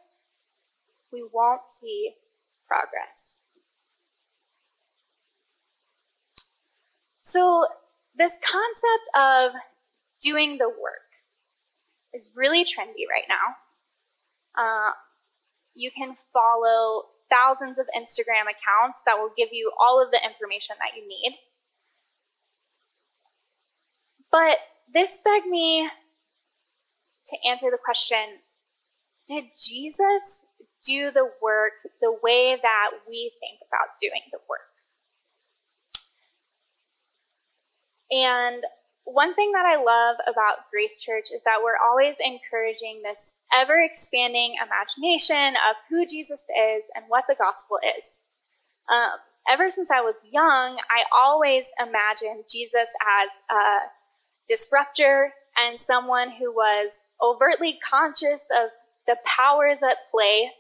we 1.10 1.24
won't 1.32 1.62
see 1.80 2.12
progress. 2.68 3.44
So, 7.22 7.68
this 8.14 8.32
concept 8.44 9.08
of 9.16 9.60
doing 10.22 10.58
the 10.58 10.68
work 10.68 11.08
is 12.12 12.28
really 12.36 12.64
trendy 12.64 13.08
right 13.08 13.24
now. 13.30 13.56
Uh, 14.58 14.92
you 15.74 15.90
can 15.90 16.16
follow 16.32 17.04
thousands 17.30 17.78
of 17.78 17.86
Instagram 17.96 18.42
accounts 18.42 19.00
that 19.06 19.16
will 19.18 19.32
give 19.36 19.48
you 19.52 19.72
all 19.80 20.02
of 20.02 20.10
the 20.10 20.20
information 20.22 20.76
that 20.78 20.96
you 20.96 21.06
need. 21.08 21.38
But 24.30 24.58
this 24.92 25.20
begged 25.24 25.46
me 25.46 25.88
to 27.28 27.48
answer 27.48 27.70
the 27.70 27.78
question 27.82 28.40
Did 29.28 29.44
Jesus 29.58 30.46
do 30.84 31.10
the 31.10 31.30
work 31.40 31.72
the 32.00 32.16
way 32.22 32.56
that 32.60 32.90
we 33.08 33.32
think 33.40 33.60
about 33.68 33.98
doing 34.00 34.22
the 34.30 34.38
work? 34.48 34.60
And 38.10 38.62
one 39.04 39.34
thing 39.34 39.52
that 39.52 39.66
I 39.66 39.82
love 39.82 40.16
about 40.28 40.70
Grace 40.70 41.00
Church 41.00 41.26
is 41.34 41.42
that 41.44 41.62
we're 41.62 41.80
always 41.84 42.14
encouraging 42.20 43.02
this 43.02 43.34
ever 43.52 43.80
expanding 43.80 44.54
imagination 44.62 45.56
of 45.68 45.76
who 45.90 46.06
Jesus 46.06 46.40
is 46.40 46.84
and 46.94 47.04
what 47.08 47.24
the 47.28 47.34
gospel 47.34 47.78
is. 47.82 48.04
Um, 48.90 49.18
ever 49.48 49.70
since 49.70 49.90
I 49.90 50.00
was 50.00 50.14
young, 50.30 50.78
I 50.90 51.04
always 51.18 51.64
imagined 51.80 52.44
Jesus 52.50 52.88
as 53.02 53.30
a 53.50 53.78
disruptor 54.48 55.32
and 55.58 55.78
someone 55.78 56.30
who 56.30 56.52
was 56.52 56.90
overtly 57.20 57.78
conscious 57.84 58.42
of 58.50 58.70
the 59.06 59.16
powers 59.26 59.78
at 59.82 59.96
play, 60.10 60.50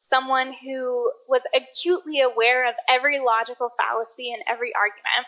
someone 0.00 0.52
who 0.62 1.10
was 1.28 1.42
acutely 1.54 2.20
aware 2.20 2.68
of 2.68 2.74
every 2.88 3.18
logical 3.18 3.72
fallacy 3.78 4.32
and 4.32 4.42
every 4.46 4.72
argument. 4.74 5.26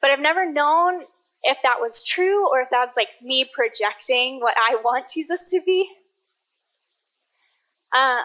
But 0.00 0.10
I've 0.10 0.20
never 0.20 0.50
known 0.50 1.02
if 1.42 1.58
that 1.62 1.80
was 1.80 2.04
true 2.04 2.48
or 2.48 2.60
if 2.60 2.68
that's 2.70 2.96
like 2.96 3.08
me 3.22 3.48
projecting 3.52 4.40
what 4.40 4.54
I 4.56 4.76
want 4.82 5.06
Jesus 5.12 5.50
to 5.50 5.60
be. 5.64 5.88
Um, 7.96 8.22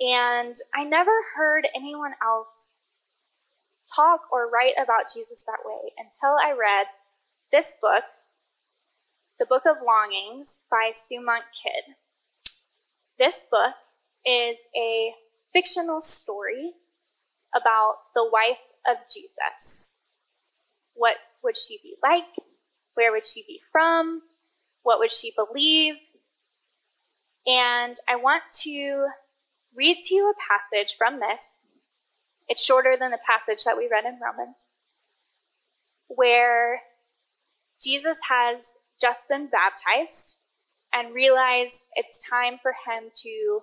and 0.00 0.56
I 0.74 0.84
never 0.84 1.12
heard 1.36 1.66
anyone 1.74 2.12
else 2.22 2.72
talk 3.94 4.20
or 4.32 4.50
write 4.50 4.74
about 4.82 5.12
Jesus 5.14 5.44
that 5.44 5.58
way 5.64 5.92
until 5.98 6.36
I 6.42 6.52
read 6.52 6.86
this 7.52 7.76
book, 7.80 8.04
The 9.38 9.46
Book 9.46 9.64
of 9.66 9.76
Longings 9.84 10.62
by 10.70 10.92
Sue 10.94 11.20
Monk 11.24 11.44
Kidd. 11.62 11.94
This 13.18 13.36
book 13.50 13.74
is 14.24 14.56
a 14.76 15.12
fictional 15.52 16.00
story 16.00 16.72
about 17.54 17.96
the 18.14 18.28
wife 18.32 18.62
of 18.88 18.96
Jesus. 19.12 19.91
What 20.94 21.16
would 21.42 21.56
she 21.56 21.78
be 21.82 21.96
like? 22.02 22.24
Where 22.94 23.12
would 23.12 23.26
she 23.26 23.44
be 23.46 23.60
from? 23.70 24.22
What 24.82 24.98
would 24.98 25.12
she 25.12 25.32
believe? 25.36 25.94
And 27.46 27.96
I 28.08 28.16
want 28.16 28.42
to 28.62 29.06
read 29.74 29.98
to 30.04 30.14
you 30.14 30.30
a 30.30 30.34
passage 30.52 30.96
from 30.96 31.20
this. 31.20 31.40
It's 32.48 32.64
shorter 32.64 32.96
than 32.98 33.10
the 33.10 33.18
passage 33.26 33.64
that 33.64 33.76
we 33.76 33.88
read 33.90 34.04
in 34.04 34.18
Romans, 34.20 34.56
where 36.08 36.80
Jesus 37.82 38.18
has 38.28 38.74
just 39.00 39.28
been 39.28 39.48
baptized 39.48 40.38
and 40.92 41.14
realized 41.14 41.86
it's 41.94 42.28
time 42.28 42.58
for 42.60 42.72
him 42.86 43.10
to 43.22 43.60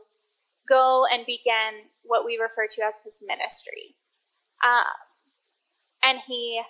go 0.67 1.05
and 1.11 1.25
begin 1.25 1.87
what 2.03 2.25
we 2.25 2.37
refer 2.37 2.67
to 2.67 2.81
as 2.81 2.95
his 3.03 3.15
ministry. 3.25 3.95
Um, 4.63 4.83
and 6.03 6.19
he 6.25 6.61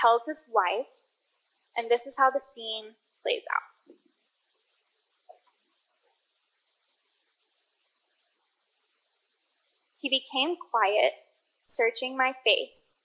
tells 0.00 0.22
his 0.26 0.44
wife, 0.52 0.86
and 1.76 1.90
this 1.90 2.06
is 2.06 2.14
how 2.18 2.30
the 2.30 2.40
scene 2.54 2.94
plays 3.22 3.42
out. 3.52 3.94
He 9.98 10.08
became 10.08 10.56
quiet, 10.70 11.12
searching 11.62 12.16
my 12.16 12.32
face. 12.44 12.96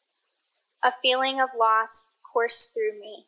A 0.84 0.94
feeling 1.02 1.42
of 1.42 1.50
loss 1.60 2.10
coursed 2.34 2.74
through 2.74 3.00
me. 3.00 3.26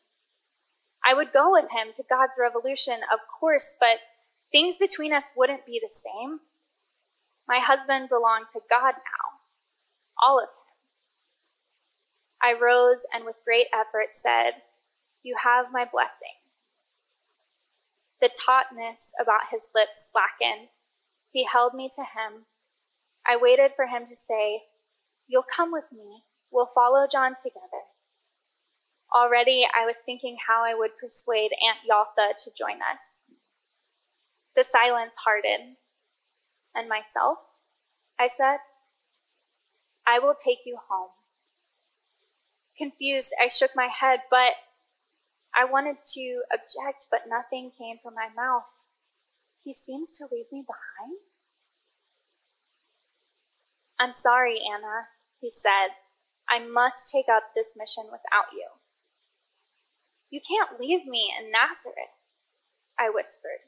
I 1.06 1.14
would 1.14 1.34
go 1.34 1.52
with 1.52 1.66
him 1.72 1.94
to 1.96 2.04
God's 2.10 2.34
revolution, 2.40 3.00
of 3.14 3.20
course, 3.40 3.76
but 3.80 4.00
things 4.52 4.78
between 4.78 5.14
us 5.14 5.26
wouldn't 5.36 5.66
be 5.66 5.82
the 5.82 5.92
same. 5.92 6.40
My 7.48 7.60
husband 7.60 8.10
belonged 8.10 8.48
to 8.54 8.62
God 8.70 8.94
now, 8.94 9.40
all 10.22 10.40
of. 10.40 10.57
I 12.42 12.54
rose 12.54 13.02
and 13.14 13.26
with 13.26 13.36
great 13.44 13.68
effort 13.74 14.16
said, 14.16 14.62
You 15.24 15.36
have 15.44 15.68
my 15.72 15.86
blessing. 15.86 16.38
The 18.22 18.30
tautness 18.30 19.14
about 19.22 19.52
his 19.52 19.70
lips 19.76 20.10
slackened. 20.12 20.70
He 21.32 21.46
held 21.52 21.74
me 21.74 21.90
to 21.96 22.02
him. 22.02 22.46
I 23.26 23.38
waited 23.38 23.72
for 23.76 23.88
him 23.88 24.04
to 24.08 24.16
say, 24.16 24.64
You'll 25.28 25.46
come 25.54 25.72
with 25.72 25.92
me. 25.92 26.24
We'll 26.52 26.70
follow 26.74 27.08
John 27.12 27.36
together. 27.36 27.84
Already 29.14 29.66
I 29.76 29.86
was 29.86 29.98
thinking 30.06 30.38
how 30.48 30.64
I 30.66 30.74
would 30.74 30.98
persuade 31.00 31.52
Aunt 31.66 31.80
Yaltha 31.90 32.38
to 32.44 32.52
join 32.58 32.78
us. 32.82 33.00
The 34.56 34.66
silence 34.70 35.16
hardened. 35.24 35.78
And 36.76 36.88
myself? 36.90 37.38
I 38.20 38.30
said, 38.36 38.58
I 40.06 40.20
will 40.20 40.36
take 40.36 40.60
you 40.66 40.78
home. 40.90 41.10
Confused, 42.78 43.34
I 43.42 43.48
shook 43.48 43.72
my 43.76 43.88
head, 43.88 44.20
but 44.30 44.54
I 45.56 45.66
wanted 45.66 45.98
to 46.14 46.42
object, 46.54 47.08
but 47.10 47.22
nothing 47.28 47.72
came 47.78 47.98
from 48.04 48.14
my 48.14 48.30
mouth. 48.36 48.70
He 49.64 49.74
seems 49.74 50.16
to 50.18 50.28
leave 50.32 50.46
me 50.52 50.64
behind. 50.66 51.18
I'm 54.00 54.14
sorry, 54.14 54.60
Ana, 54.62 55.10
he 55.42 55.50
said. 55.50 55.98
I 56.50 56.60
must 56.60 57.12
take 57.12 57.26
up 57.28 57.52
this 57.56 57.76
mission 57.78 58.06
without 58.06 58.54
you. 58.54 58.70
You 60.30 60.40
can't 60.40 60.80
leave 60.80 61.06
me 61.06 61.34
in 61.38 61.52
Nazareth, 61.52 62.16
I 63.00 63.10
whispered. 63.10 63.68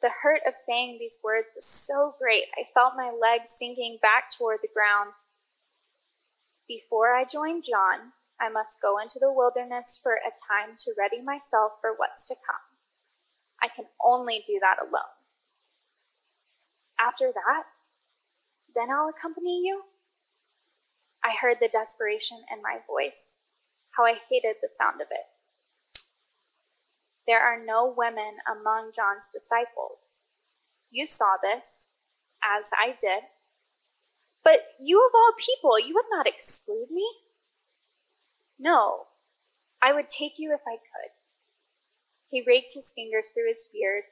The 0.00 0.10
hurt 0.22 0.40
of 0.46 0.54
saying 0.54 0.98
these 0.98 1.20
words 1.22 1.48
was 1.54 1.66
so 1.66 2.14
great, 2.18 2.44
I 2.56 2.64
felt 2.74 2.94
my 2.96 3.10
legs 3.10 3.54
sinking 3.58 3.98
back 4.00 4.30
toward 4.36 4.58
the 4.62 4.72
ground. 4.72 5.12
Before 6.68 7.14
I 7.14 7.24
join 7.24 7.62
John, 7.62 8.12
I 8.40 8.48
must 8.48 8.82
go 8.82 8.98
into 8.98 9.18
the 9.20 9.32
wilderness 9.32 10.00
for 10.02 10.14
a 10.14 10.34
time 10.34 10.76
to 10.78 10.94
ready 10.98 11.22
myself 11.22 11.72
for 11.80 11.94
what's 11.96 12.26
to 12.28 12.34
come. 12.34 12.66
I 13.60 13.68
can 13.68 13.86
only 14.02 14.42
do 14.46 14.58
that 14.60 14.82
alone. 14.82 15.14
After 16.98 17.30
that, 17.32 17.64
then 18.74 18.90
I'll 18.90 19.10
accompany 19.10 19.62
you. 19.64 19.82
I 21.24 21.34
heard 21.40 21.58
the 21.60 21.68
desperation 21.68 22.38
in 22.52 22.62
my 22.62 22.78
voice, 22.86 23.38
how 23.96 24.04
I 24.04 24.18
hated 24.30 24.56
the 24.60 24.70
sound 24.78 25.00
of 25.00 25.08
it. 25.10 25.26
There 27.26 27.40
are 27.40 27.62
no 27.64 27.94
women 27.96 28.38
among 28.50 28.90
John's 28.94 29.30
disciples. 29.32 30.26
You 30.90 31.06
saw 31.06 31.36
this, 31.40 31.90
as 32.42 32.66
I 32.74 32.96
did. 33.00 33.22
But 34.44 34.60
you 34.80 34.98
of 34.98 35.14
all 35.14 35.32
people, 35.38 35.78
you 35.78 35.94
would 35.94 36.10
not 36.10 36.26
exclude 36.26 36.90
me? 36.90 37.08
No, 38.58 39.06
I 39.80 39.92
would 39.92 40.08
take 40.08 40.38
you 40.38 40.52
if 40.52 40.60
I 40.66 40.76
could. 40.76 41.10
He 42.28 42.44
raked 42.46 42.72
his 42.74 42.92
fingers 42.94 43.30
through 43.30 43.48
his 43.48 43.68
beard, 43.72 44.04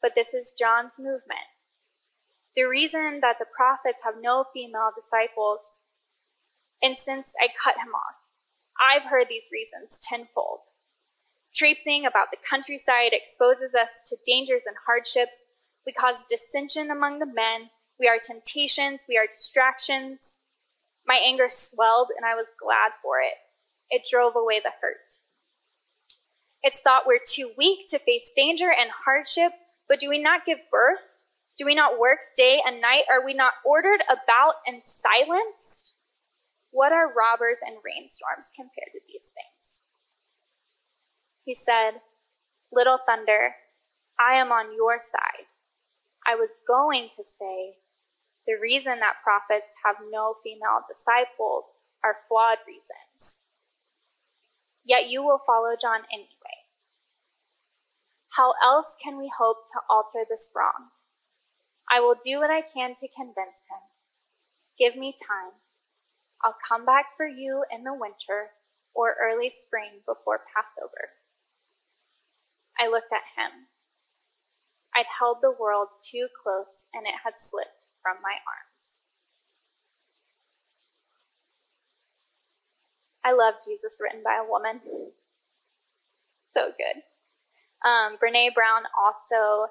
but 0.00 0.12
this 0.14 0.32
is 0.34 0.56
John's 0.58 0.94
movement. 0.98 1.46
The 2.54 2.64
reason 2.64 3.20
that 3.20 3.36
the 3.38 3.46
prophets 3.54 4.00
have 4.04 4.14
no 4.20 4.44
female 4.54 4.90
disciples, 4.96 5.60
and 6.82 6.96
since 6.96 7.34
I 7.40 7.48
cut 7.62 7.74
him 7.76 7.94
off, 7.94 8.16
I've 8.80 9.10
heard 9.10 9.26
these 9.28 9.48
reasons 9.52 10.00
tenfold. 10.02 10.60
Traipsing 11.54 12.06
about 12.06 12.28
the 12.30 12.38
countryside 12.48 13.12
exposes 13.12 13.74
us 13.74 13.90
to 14.08 14.16
dangers 14.26 14.64
and 14.66 14.76
hardships. 14.86 15.46
We 15.86 15.92
cause 15.92 16.26
dissension 16.28 16.90
among 16.90 17.18
the 17.18 17.26
men 17.26 17.70
we 17.98 18.08
are 18.08 18.18
temptations, 18.18 19.02
we 19.08 19.16
are 19.16 19.26
distractions. 19.26 20.40
My 21.06 21.20
anger 21.24 21.48
swelled, 21.48 22.08
and 22.16 22.26
I 22.26 22.34
was 22.34 22.46
glad 22.60 22.92
for 23.02 23.20
it. 23.20 23.34
It 23.90 24.02
drove 24.10 24.34
away 24.36 24.60
the 24.60 24.72
hurt. 24.80 25.14
It's 26.62 26.80
thought 26.80 27.06
we're 27.06 27.20
too 27.24 27.52
weak 27.56 27.86
to 27.90 27.98
face 27.98 28.32
danger 28.34 28.70
and 28.72 28.90
hardship, 29.04 29.52
but 29.88 30.00
do 30.00 30.08
we 30.08 30.18
not 30.18 30.44
give 30.44 30.58
birth? 30.70 30.98
Do 31.56 31.64
we 31.64 31.74
not 31.74 31.98
work 31.98 32.18
day 32.36 32.60
and 32.66 32.80
night? 32.80 33.04
Are 33.10 33.24
we 33.24 33.32
not 33.32 33.54
ordered 33.64 34.00
about 34.10 34.54
and 34.66 34.82
silenced? 34.84 35.94
What 36.70 36.92
are 36.92 37.06
robbers 37.06 37.58
and 37.64 37.76
rainstorms 37.84 38.46
compared 38.54 38.92
to 38.92 39.00
these 39.06 39.32
things? 39.32 39.84
He 41.44 41.54
said, 41.54 42.00
Little 42.72 42.98
thunder, 43.06 43.54
I 44.18 44.34
am 44.34 44.50
on 44.50 44.74
your 44.74 44.98
side. 44.98 45.46
I 46.26 46.34
was 46.34 46.50
going 46.66 47.08
to 47.16 47.22
say 47.22 47.76
the 48.46 48.54
reason 48.54 49.00
that 49.00 49.22
prophets 49.24 49.74
have 49.84 49.96
no 50.10 50.36
female 50.42 50.86
disciples 50.86 51.66
are 52.04 52.22
flawed 52.28 52.58
reasons. 52.66 53.42
Yet 54.84 55.10
you 55.10 55.24
will 55.24 55.42
follow 55.44 55.74
John 55.80 56.06
anyway. 56.12 56.62
How 58.30 58.54
else 58.62 58.94
can 59.02 59.18
we 59.18 59.32
hope 59.36 59.66
to 59.72 59.80
alter 59.90 60.24
this 60.28 60.52
wrong? 60.54 60.94
I 61.90 62.00
will 62.00 62.14
do 62.22 62.38
what 62.38 62.50
I 62.50 62.62
can 62.62 62.94
to 63.00 63.08
convince 63.08 63.66
him. 63.66 63.82
Give 64.78 64.94
me 64.94 65.12
time. 65.12 65.58
I'll 66.44 66.56
come 66.68 66.84
back 66.84 67.16
for 67.16 67.26
you 67.26 67.64
in 67.72 67.82
the 67.82 67.94
winter 67.94 68.54
or 68.94 69.16
early 69.20 69.50
spring 69.50 70.02
before 70.06 70.46
Passover. 70.54 71.16
I 72.78 72.88
looked 72.88 73.12
at 73.12 73.26
him. 73.34 73.68
I'd 74.94 75.06
held 75.18 75.38
the 75.40 75.54
world 75.58 75.88
too 76.10 76.28
close 76.42 76.86
and 76.94 77.06
it 77.06 77.14
had 77.24 77.34
slipped 77.40 77.75
from 78.06 78.22
my 78.22 78.38
arms. 78.46 79.02
I 83.26 83.34
love 83.34 83.58
Jesus 83.66 83.98
written 83.98 84.22
by 84.22 84.38
a 84.38 84.46
woman. 84.46 84.78
So 86.54 86.70
good. 86.78 87.02
Um, 87.82 88.14
Brene 88.22 88.54
Brown 88.54 88.86
also 88.94 89.66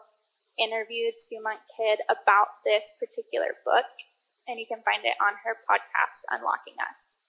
interviewed 0.60 1.16
Sue 1.16 1.40
Monk 1.42 1.64
Kidd 1.80 2.00
about 2.12 2.60
this 2.68 2.84
particular 3.00 3.56
book, 3.64 3.88
and 4.50 4.60
you 4.60 4.66
can 4.68 4.84
find 4.84 5.06
it 5.06 5.16
on 5.24 5.40
her 5.48 5.56
podcast, 5.64 6.28
Unlocking 6.28 6.76
Us. 6.84 7.24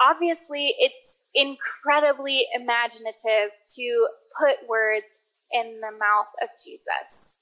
Obviously, 0.00 0.74
it's 0.78 1.20
incredibly 1.34 2.46
imaginative 2.54 3.52
to 3.76 4.08
put 4.40 4.68
words 4.68 5.15
in 5.52 5.80
the 5.80 5.92
mouth 5.96 6.32
of 6.42 6.48
Jesus. 6.64 7.36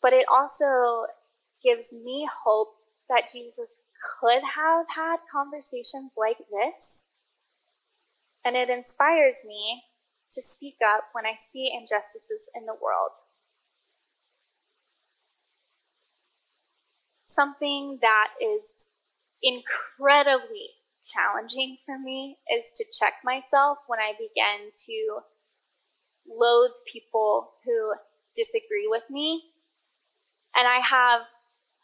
But 0.00 0.12
it 0.12 0.26
also 0.30 1.06
gives 1.62 1.92
me 1.92 2.28
hope 2.44 2.74
that 3.08 3.30
Jesus 3.32 3.70
could 4.20 4.42
have 4.42 4.86
had 4.94 5.18
conversations 5.30 6.12
like 6.16 6.38
this. 6.38 7.06
And 8.44 8.56
it 8.56 8.68
inspires 8.68 9.44
me 9.46 9.84
to 10.32 10.42
speak 10.42 10.76
up 10.84 11.04
when 11.12 11.26
I 11.26 11.34
see 11.52 11.72
injustices 11.72 12.48
in 12.54 12.66
the 12.66 12.72
world. 12.72 13.12
Something 17.26 17.98
that 18.02 18.28
is 18.40 18.90
incredibly 19.42 20.70
challenging 21.04 21.78
for 21.86 21.98
me 21.98 22.38
is 22.50 22.66
to 22.76 22.84
check 22.92 23.14
myself 23.24 23.78
when 23.86 23.98
I 23.98 24.12
begin 24.12 24.70
to 24.86 25.22
loathe 26.38 26.72
people 26.90 27.52
who 27.64 27.94
disagree 28.36 28.86
with 28.88 29.04
me. 29.10 29.42
And 30.56 30.66
I 30.66 30.80
have 30.80 31.22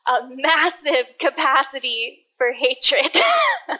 a 0.07 0.29
massive 0.35 1.07
capacity 1.19 2.25
for 2.37 2.53
hatred 2.53 3.17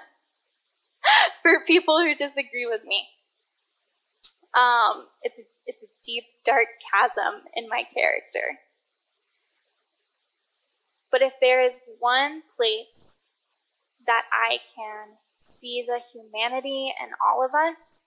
for 1.43 1.65
people 1.67 2.01
who 2.01 2.15
disagree 2.15 2.67
with 2.67 2.85
me. 2.85 3.07
Um, 4.57 5.07
it's, 5.23 5.37
it's 5.67 5.83
a 5.83 5.87
deep, 6.05 6.25
dark 6.45 6.67
chasm 6.91 7.43
in 7.55 7.69
my 7.69 7.85
character. 7.95 8.59
But 11.11 11.23
if 11.23 11.33
there 11.41 11.65
is 11.65 11.83
one 12.01 12.43
place 12.57 13.21
that 14.07 14.25
I 14.33 14.59
can 14.75 15.17
see 15.37 15.87
the 15.87 16.01
humanity 16.13 16.93
in 17.01 17.11
all 17.25 17.45
of 17.45 17.53
us, 17.55 18.05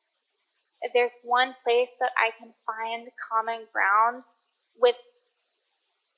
if 0.81 0.91
there's 0.93 1.11
one 1.23 1.55
place 1.63 1.89
that 1.99 2.11
I 2.17 2.31
can 2.37 2.53
find 2.65 3.07
common 3.31 3.67
ground 3.71 4.23
with 4.75 4.95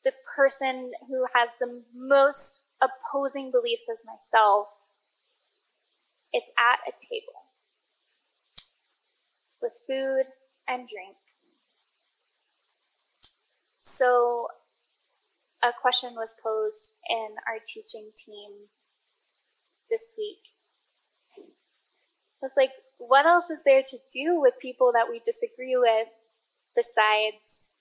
the 0.05 0.13
person 0.35 0.91
who 1.07 1.25
has 1.33 1.49
the 1.59 1.83
most 1.95 2.63
opposing 2.81 3.51
beliefs 3.51 3.87
as 3.91 3.99
myself, 4.05 4.67
it's 6.31 6.47
at 6.57 6.79
a 6.87 6.91
table 6.91 7.43
with 9.61 9.73
food 9.87 10.25
and 10.67 10.87
drink. 10.87 11.15
So, 13.77 14.47
a 15.63 15.71
question 15.81 16.13
was 16.15 16.35
posed 16.43 16.93
in 17.09 17.35
our 17.47 17.59
teaching 17.65 18.11
team 18.25 18.51
this 19.89 20.15
week. 20.17 20.39
It's 22.41 22.57
like, 22.57 22.71
what 23.07 23.25
else 23.25 23.49
is 23.49 23.63
there 23.65 23.83
to 23.83 23.97
do 24.13 24.39
with 24.39 24.53
people 24.61 24.91
that 24.93 25.07
we 25.09 25.19
disagree 25.25 25.75
with 25.75 26.07
besides 26.75 27.73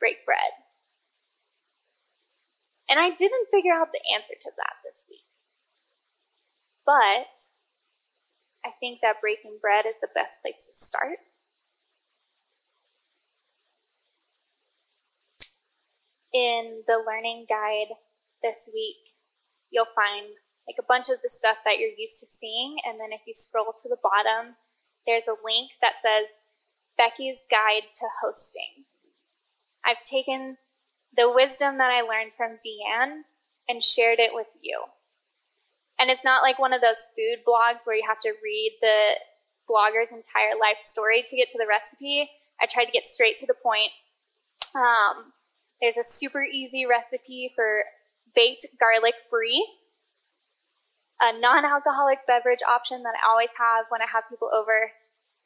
break 0.00 0.24
bread? 0.24 0.52
And 2.88 2.98
I 3.00 3.10
didn't 3.10 3.48
figure 3.50 3.72
out 3.72 3.88
the 3.92 4.00
answer 4.14 4.34
to 4.40 4.50
that 4.56 4.74
this 4.84 5.06
week. 5.08 5.24
But 6.84 7.32
I 8.64 8.72
think 8.80 9.00
that 9.02 9.20
breaking 9.20 9.58
bread 9.60 9.86
is 9.86 9.94
the 10.00 10.08
best 10.14 10.42
place 10.42 10.60
to 10.66 10.84
start. 10.84 11.18
In 16.32 16.82
the 16.86 17.02
learning 17.06 17.46
guide 17.48 17.94
this 18.42 18.68
week, 18.74 18.96
you'll 19.70 19.92
find 19.94 20.34
like 20.66 20.76
a 20.78 20.86
bunch 20.88 21.08
of 21.08 21.18
the 21.22 21.30
stuff 21.30 21.58
that 21.64 21.78
you're 21.78 21.96
used 21.96 22.20
to 22.20 22.26
seeing. 22.26 22.76
And 22.86 22.98
then 22.98 23.12
if 23.12 23.20
you 23.26 23.34
scroll 23.34 23.74
to 23.82 23.88
the 23.88 24.00
bottom, 24.02 24.56
there's 25.06 25.28
a 25.28 25.36
link 25.44 25.70
that 25.80 26.00
says 26.02 26.26
Becky's 26.96 27.38
Guide 27.50 27.84
to 28.00 28.06
Hosting. 28.22 28.84
I've 29.84 30.02
taken 30.04 30.56
the 31.16 31.30
wisdom 31.30 31.78
that 31.78 31.90
I 31.90 32.00
learned 32.00 32.32
from 32.36 32.58
Deanne 32.64 33.22
and 33.68 33.82
shared 33.82 34.18
it 34.18 34.30
with 34.32 34.48
you. 34.60 34.82
And 35.98 36.10
it's 36.10 36.24
not 36.24 36.42
like 36.42 36.58
one 36.58 36.72
of 36.72 36.80
those 36.80 37.12
food 37.14 37.44
blogs 37.46 37.86
where 37.86 37.96
you 37.96 38.02
have 38.06 38.20
to 38.22 38.32
read 38.42 38.78
the 38.80 39.14
blogger's 39.70 40.10
entire 40.10 40.58
life 40.58 40.80
story 40.80 41.22
to 41.22 41.36
get 41.36 41.50
to 41.52 41.58
the 41.58 41.68
recipe. 41.68 42.30
I 42.60 42.66
tried 42.66 42.86
to 42.86 42.92
get 42.92 43.06
straight 43.06 43.36
to 43.38 43.46
the 43.46 43.54
point. 43.54 43.90
Um, 44.74 45.32
there's 45.80 45.96
a 45.96 46.04
super 46.04 46.42
easy 46.42 46.86
recipe 46.86 47.52
for 47.54 47.84
baked 48.34 48.66
garlic 48.80 49.14
brie, 49.30 49.64
a 51.20 51.38
non 51.38 51.64
alcoholic 51.64 52.18
beverage 52.26 52.62
option 52.68 53.02
that 53.02 53.14
I 53.14 53.30
always 53.30 53.50
have 53.58 53.86
when 53.88 54.02
I 54.02 54.06
have 54.12 54.24
people 54.28 54.50
over, 54.52 54.90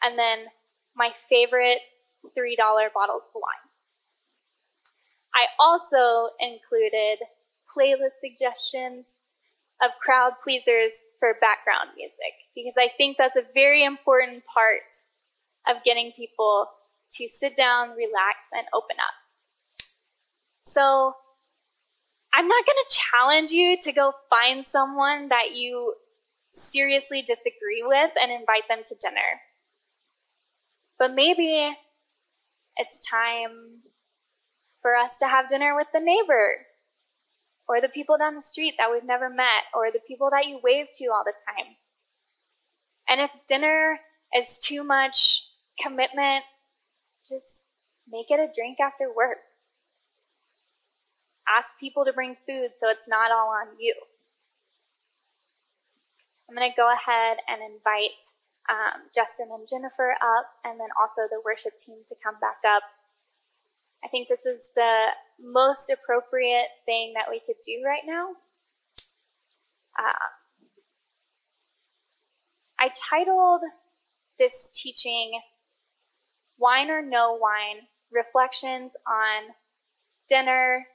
and 0.02 0.18
then 0.18 0.46
my 0.96 1.12
favorite 1.28 1.80
$3 2.36 2.56
bottles 2.94 3.22
of 3.28 3.34
wine. 3.34 3.68
I 5.34 5.46
also 5.58 6.34
included 6.40 7.18
playlist 7.70 8.18
suggestions 8.20 9.06
of 9.80 9.90
crowd 10.02 10.32
pleasers 10.42 10.92
for 11.20 11.34
background 11.40 11.90
music 11.96 12.34
because 12.54 12.74
I 12.76 12.90
think 12.96 13.16
that's 13.16 13.36
a 13.36 13.46
very 13.54 13.84
important 13.84 14.42
part 14.46 14.82
of 15.68 15.84
getting 15.84 16.12
people 16.12 16.66
to 17.16 17.28
sit 17.28 17.56
down, 17.56 17.90
relax, 17.90 18.50
and 18.52 18.66
open 18.74 18.96
up. 18.98 19.86
So 20.62 21.14
I'm 22.34 22.48
not 22.48 22.66
going 22.66 22.76
to 22.88 22.96
challenge 22.96 23.50
you 23.50 23.78
to 23.82 23.92
go 23.92 24.12
find 24.30 24.66
someone 24.66 25.28
that 25.28 25.54
you 25.54 25.94
seriously 26.52 27.22
disagree 27.22 27.82
with 27.82 28.10
and 28.20 28.30
invite 28.30 28.68
them 28.68 28.80
to 28.86 28.94
dinner. 29.00 29.40
But 30.98 31.14
maybe 31.14 31.74
it's 32.76 33.06
time 33.08 33.82
for 34.82 34.94
us 34.94 35.18
to 35.20 35.28
have 35.28 35.48
dinner 35.48 35.74
with 35.74 35.88
the 35.92 36.00
neighbor 36.00 36.66
or 37.68 37.80
the 37.80 37.88
people 37.88 38.16
down 38.16 38.34
the 38.34 38.42
street 38.42 38.74
that 38.78 38.90
we've 38.90 39.04
never 39.04 39.28
met, 39.28 39.64
or 39.74 39.92
the 39.92 40.00
people 40.08 40.30
that 40.30 40.46
you 40.46 40.58
wave 40.64 40.86
to 40.96 41.06
all 41.08 41.22
the 41.22 41.34
time. 41.46 41.76
And 43.08 43.20
if 43.20 43.30
dinner 43.46 43.98
is 44.34 44.58
too 44.58 44.82
much 44.82 45.46
commitment, 45.80 46.44
just 47.28 47.66
make 48.10 48.30
it 48.30 48.40
a 48.40 48.48
drink 48.54 48.78
after 48.80 49.12
work. 49.14 49.38
Ask 51.56 51.68
people 51.80 52.04
to 52.04 52.12
bring 52.12 52.36
food 52.46 52.70
so 52.78 52.88
it's 52.88 53.08
not 53.08 53.30
all 53.30 53.48
on 53.48 53.68
you. 53.78 53.94
I'm 56.48 56.56
going 56.56 56.70
to 56.70 56.76
go 56.76 56.92
ahead 56.92 57.38
and 57.48 57.60
invite 57.60 58.20
um, 58.68 59.08
Justin 59.14 59.48
and 59.52 59.68
Jennifer 59.68 60.12
up, 60.12 60.46
and 60.64 60.78
then 60.80 60.88
also 61.00 61.22
the 61.28 61.40
worship 61.44 61.72
team 61.80 61.96
to 62.08 62.14
come 62.22 62.36
back 62.40 62.60
up. 62.66 62.82
I 64.04 64.08
think 64.08 64.28
this 64.28 64.46
is 64.46 64.72
the 64.76 65.08
most 65.40 65.90
appropriate 65.90 66.68
thing 66.86 67.14
that 67.14 67.28
we 67.28 67.40
could 67.44 67.56
do 67.66 67.82
right 67.84 68.02
now. 68.06 68.30
Uh, 69.98 70.28
I 72.80 72.90
titled 73.10 73.62
this 74.38 74.70
teaching 74.74 75.40
Wine 76.58 76.90
or 76.90 77.02
No 77.02 77.38
Wine 77.40 77.88
Reflections 78.12 78.92
on 79.06 79.54
Dinner 80.28 80.86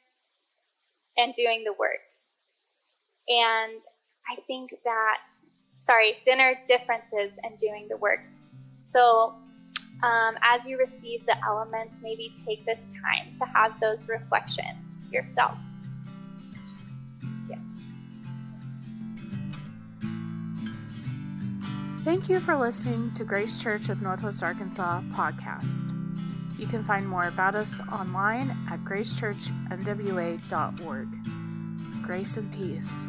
and 1.18 1.34
Doing 1.36 1.64
the 1.64 1.74
Work. 1.74 2.01
And 3.28 3.82
I 4.30 4.41
think 4.47 4.72
that, 4.84 5.20
sorry, 5.82 6.18
dinner 6.26 6.55
differences 6.68 7.38
and 7.43 7.57
doing 7.57 7.88
the 7.89 7.97
work. 7.97 8.22
So, 8.86 9.36
um, 10.03 10.38
as 10.41 10.68
you 10.68 10.78
receive 10.78 11.26
the 11.26 11.36
elements, 11.45 11.99
maybe 12.01 12.34
take 12.45 12.66
this 12.66 12.93
time 13.01 13.34
to 13.39 13.45
have 13.45 13.80
those 13.80 14.09
reflections 14.09 15.01
yourself. 15.11 15.57
Yeah. 17.49 17.57
Thank 22.03 22.28
you 22.28 22.41
for 22.41 22.57
listening 22.57 23.14
to 23.14 23.24
Grace 23.24 23.61
Church 23.61 23.88
of 23.88 24.01
Northwest 24.01 24.43
Arkansas 24.43 25.01
podcast. 25.11 26.03
You 26.64 26.70
can 26.70 26.86
find 26.86 27.05
more 27.05 27.28
about 27.28 27.55
us 27.55 27.82
online 27.91 28.55
at 28.72 28.86
gracechurchnwa.org. 28.86 31.07
Grace 32.05 32.38
and 32.38 32.53
peace. 32.53 33.05